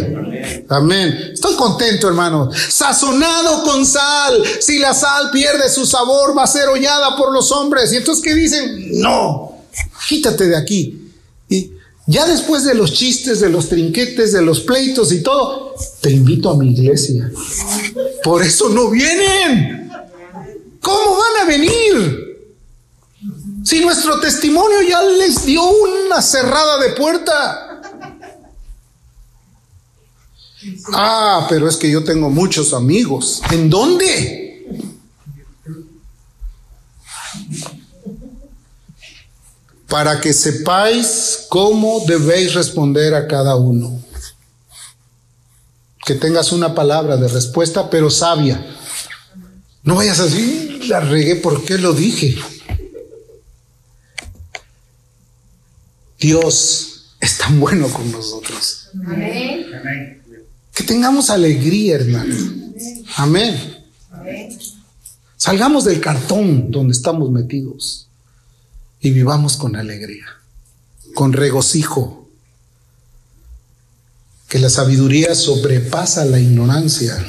Amén. 0.67 1.32
Estoy 1.34 1.56
contento, 1.56 2.08
hermano. 2.08 2.49
Sazonado 2.52 3.63
con 3.63 3.86
sal. 3.86 4.43
Si 4.60 4.80
la 4.80 4.93
sal 4.93 5.30
pierde 5.32 5.69
su 5.69 5.86
sabor, 5.86 6.38
va 6.38 6.43
a 6.43 6.47
ser 6.47 6.67
hollada 6.67 7.15
por 7.15 7.32
los 7.32 7.52
hombres. 7.52 7.93
Y 7.93 7.97
entonces, 7.97 8.23
¿qué 8.23 8.34
dicen? 8.34 8.99
No, 8.99 9.63
quítate 10.08 10.47
de 10.47 10.58
aquí. 10.58 11.13
Y 11.47 11.71
ya 12.08 12.28
después 12.28 12.65
de 12.65 12.73
los 12.73 12.93
chistes, 12.93 13.39
de 13.39 13.49
los 13.49 13.69
trinquetes, 13.69 14.34
de 14.34 14.41
los 14.41 14.62
pleitos 14.62 15.12
y 15.12 15.21
todo, 15.21 15.75
te 16.02 16.12
invito 16.12 16.49
a 16.49 16.58
mi 16.58 16.71
iglesia. 16.71 17.32
Por 18.23 18.43
eso 18.43 18.69
no 18.69 18.89
vienen. 18.89 19.89
¿Cómo 20.82 21.17
van 21.17 21.43
a 21.43 21.45
venir? 21.47 22.18
Si 23.63 23.82
nuestro 23.82 24.19
testimonio 24.19 24.82
ya 24.88 25.02
les 25.02 25.45
dio 25.45 25.63
una 25.63 26.22
cerrada 26.22 26.78
de 26.80 26.89
puerta. 26.89 27.82
Ah, 30.93 31.45
pero 31.50 31.67
es 31.67 31.78
que 31.78 31.89
yo 31.89 32.04
tengo 32.04 32.30
muchos 32.30 32.74
amigos. 32.74 33.41
¿En 33.52 33.69
dónde? 33.69 34.45
Para 39.88 40.22
que 40.22 40.34
sepáis 40.34 41.45
cómo 41.50 42.04
debéis 42.06 42.54
responder 42.54 43.15
a 43.15 43.28
cada 43.28 43.56
uno. 43.56 44.00
Que 46.06 46.15
tengas 46.15 46.52
una 46.52 46.76
palabra 46.76 47.17
de 47.17 47.28
respuesta, 47.28 47.89
pero 47.89 48.10
sabia. 48.10 48.63
No 49.84 49.95
vayas 49.95 50.19
así, 50.19 50.80
la 50.88 51.00
regué, 51.00 51.36
¿por 51.36 51.63
qué 51.63 51.78
lo 51.78 51.93
dije? 51.93 52.38
Dios 56.19 57.15
es 57.19 57.38
tan 57.38 57.60
bueno 57.60 57.88
con 57.89 58.12
nosotros. 58.12 58.89
Que 60.73 60.84
tengamos 60.84 61.29
alegría, 61.29 61.95
hermano. 61.95 62.36
Amén. 63.15 63.77
Salgamos 65.38 65.86
del 65.86 66.01
cartón 66.01 66.69
donde 66.71 66.93
estamos 66.93 67.32
metidos 67.32 68.08
y 68.99 69.12
vivamos 69.12 69.55
con 69.55 69.75
alegría, 69.75 70.25
con 71.15 71.34
regocijo. 71.34 72.27
Que 74.49 74.60
la 74.60 74.69
sabiduría 74.69 75.36
sobrepasa 75.36 76.25
la 76.25 76.39
ignorancia 76.39 77.23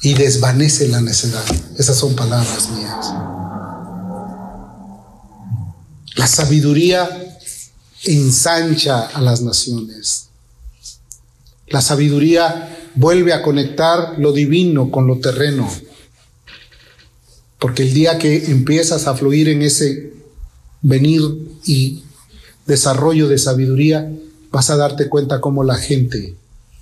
y 0.00 0.14
desvanece 0.14 0.88
la 0.88 1.00
necedad. 1.00 1.44
Esas 1.76 1.96
son 1.96 2.14
palabras 2.14 2.70
mías. 2.70 3.29
La 6.20 6.26
sabiduría 6.26 7.08
ensancha 8.04 9.06
a 9.06 9.22
las 9.22 9.40
naciones. 9.40 10.28
La 11.68 11.80
sabiduría 11.80 12.90
vuelve 12.94 13.32
a 13.32 13.40
conectar 13.40 14.18
lo 14.18 14.30
divino 14.30 14.90
con 14.90 15.06
lo 15.06 15.18
terreno. 15.18 15.66
Porque 17.58 17.84
el 17.84 17.94
día 17.94 18.18
que 18.18 18.50
empiezas 18.50 19.06
a 19.06 19.16
fluir 19.16 19.48
en 19.48 19.62
ese 19.62 20.12
venir 20.82 21.22
y 21.64 22.04
desarrollo 22.66 23.26
de 23.26 23.38
sabiduría, 23.38 24.12
vas 24.50 24.68
a 24.68 24.76
darte 24.76 25.08
cuenta 25.08 25.40
cómo 25.40 25.64
la 25.64 25.76
gente 25.76 26.34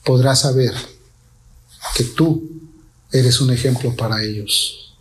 podrá 0.04 0.34
saber 0.34 0.74
que 1.96 2.02
tú 2.02 2.42
eres 3.12 3.40
un 3.40 3.52
ejemplo 3.52 3.94
para 3.94 4.20
ellos. 4.20 4.96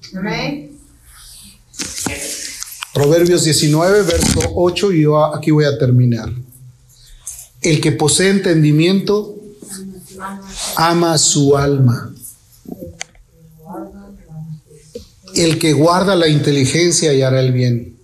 Proverbios 2.98 3.44
19, 3.44 4.02
verso 4.02 4.40
8, 4.56 4.92
y 4.92 5.02
yo 5.04 5.24
aquí 5.24 5.52
voy 5.52 5.66
a 5.66 5.78
terminar. 5.78 6.34
El 7.62 7.80
que 7.80 7.92
posee 7.92 8.32
entendimiento 8.32 9.36
ama 10.76 11.16
su 11.20 11.56
alma. 11.56 12.12
El 15.36 15.60
que 15.60 15.74
guarda 15.74 16.16
la 16.16 16.28
inteligencia 16.28 17.14
y 17.14 17.22
hará 17.22 17.40
el 17.40 17.52
bien. 17.52 17.96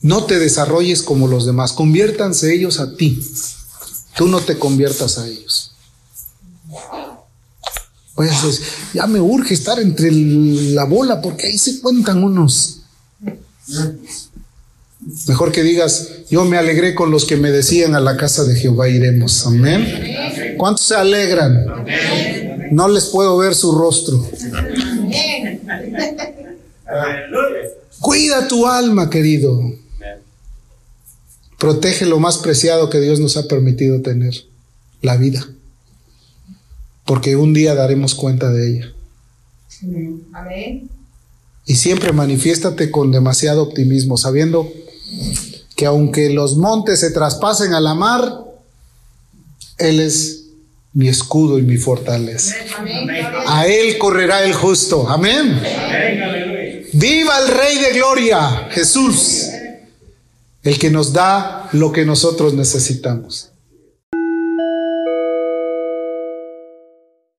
No 0.00 0.24
te 0.24 0.38
desarrolles 0.38 1.02
como 1.02 1.28
los 1.28 1.44
demás, 1.44 1.74
conviértanse 1.74 2.54
ellos 2.54 2.80
a 2.80 2.96
ti. 2.96 3.22
Tú 4.16 4.26
no 4.26 4.40
te 4.40 4.58
conviertas 4.58 5.18
a 5.18 5.28
ellos. 5.28 5.72
Oye, 8.14 8.30
ya 8.94 9.06
me 9.06 9.20
urge 9.20 9.52
estar 9.52 9.78
entre 9.80 10.10
la 10.12 10.84
bola 10.84 11.20
porque 11.20 11.48
ahí 11.48 11.58
se 11.58 11.78
cuentan 11.80 12.24
unos. 12.24 12.78
Mejor 15.26 15.52
que 15.52 15.62
digas, 15.62 16.24
yo 16.28 16.44
me 16.44 16.58
alegré 16.58 16.94
con 16.94 17.10
los 17.10 17.24
que 17.24 17.36
me 17.36 17.50
decían 17.50 17.94
a 17.94 18.00
la 18.00 18.16
casa 18.16 18.44
de 18.44 18.56
Jehová 18.56 18.88
iremos. 18.88 19.46
Amén. 19.46 20.56
¿Cuántos 20.56 20.86
se 20.86 20.94
alegran? 20.94 21.64
No 22.72 22.88
les 22.88 23.06
puedo 23.06 23.36
ver 23.38 23.54
su 23.54 23.72
rostro. 23.72 24.28
Cuida 28.00 28.48
tu 28.48 28.66
alma, 28.66 29.08
querido. 29.08 29.60
Protege 31.58 32.06
lo 32.06 32.18
más 32.18 32.38
preciado 32.38 32.88
que 32.88 33.00
Dios 33.00 33.18
nos 33.18 33.36
ha 33.36 33.48
permitido 33.48 34.00
tener, 34.02 34.34
la 35.02 35.16
vida. 35.16 35.46
Porque 37.04 37.36
un 37.36 37.54
día 37.54 37.74
daremos 37.74 38.14
cuenta 38.14 38.50
de 38.50 38.68
ella. 38.68 38.92
Amén. 40.32 40.88
Y 41.68 41.74
siempre 41.74 42.14
manifiéstate 42.14 42.90
con 42.90 43.12
demasiado 43.12 43.62
optimismo, 43.62 44.16
sabiendo 44.16 44.72
que 45.76 45.84
aunque 45.84 46.30
los 46.30 46.56
montes 46.56 47.00
se 47.00 47.10
traspasen 47.10 47.74
a 47.74 47.80
la 47.80 47.94
mar, 47.94 48.46
Él 49.76 50.00
es 50.00 50.46
mi 50.94 51.08
escudo 51.08 51.58
y 51.58 51.62
mi 51.62 51.76
fortaleza. 51.76 52.54
A 53.46 53.66
Él 53.66 53.98
correrá 53.98 54.44
el 54.44 54.54
justo. 54.54 55.06
Amén. 55.10 55.60
Viva 56.94 57.38
el 57.38 57.48
Rey 57.48 57.78
de 57.78 57.92
Gloria, 57.92 58.68
Jesús, 58.70 59.48
el 60.62 60.78
que 60.78 60.90
nos 60.90 61.12
da 61.12 61.68
lo 61.72 61.92
que 61.92 62.06
nosotros 62.06 62.54
necesitamos. 62.54 63.47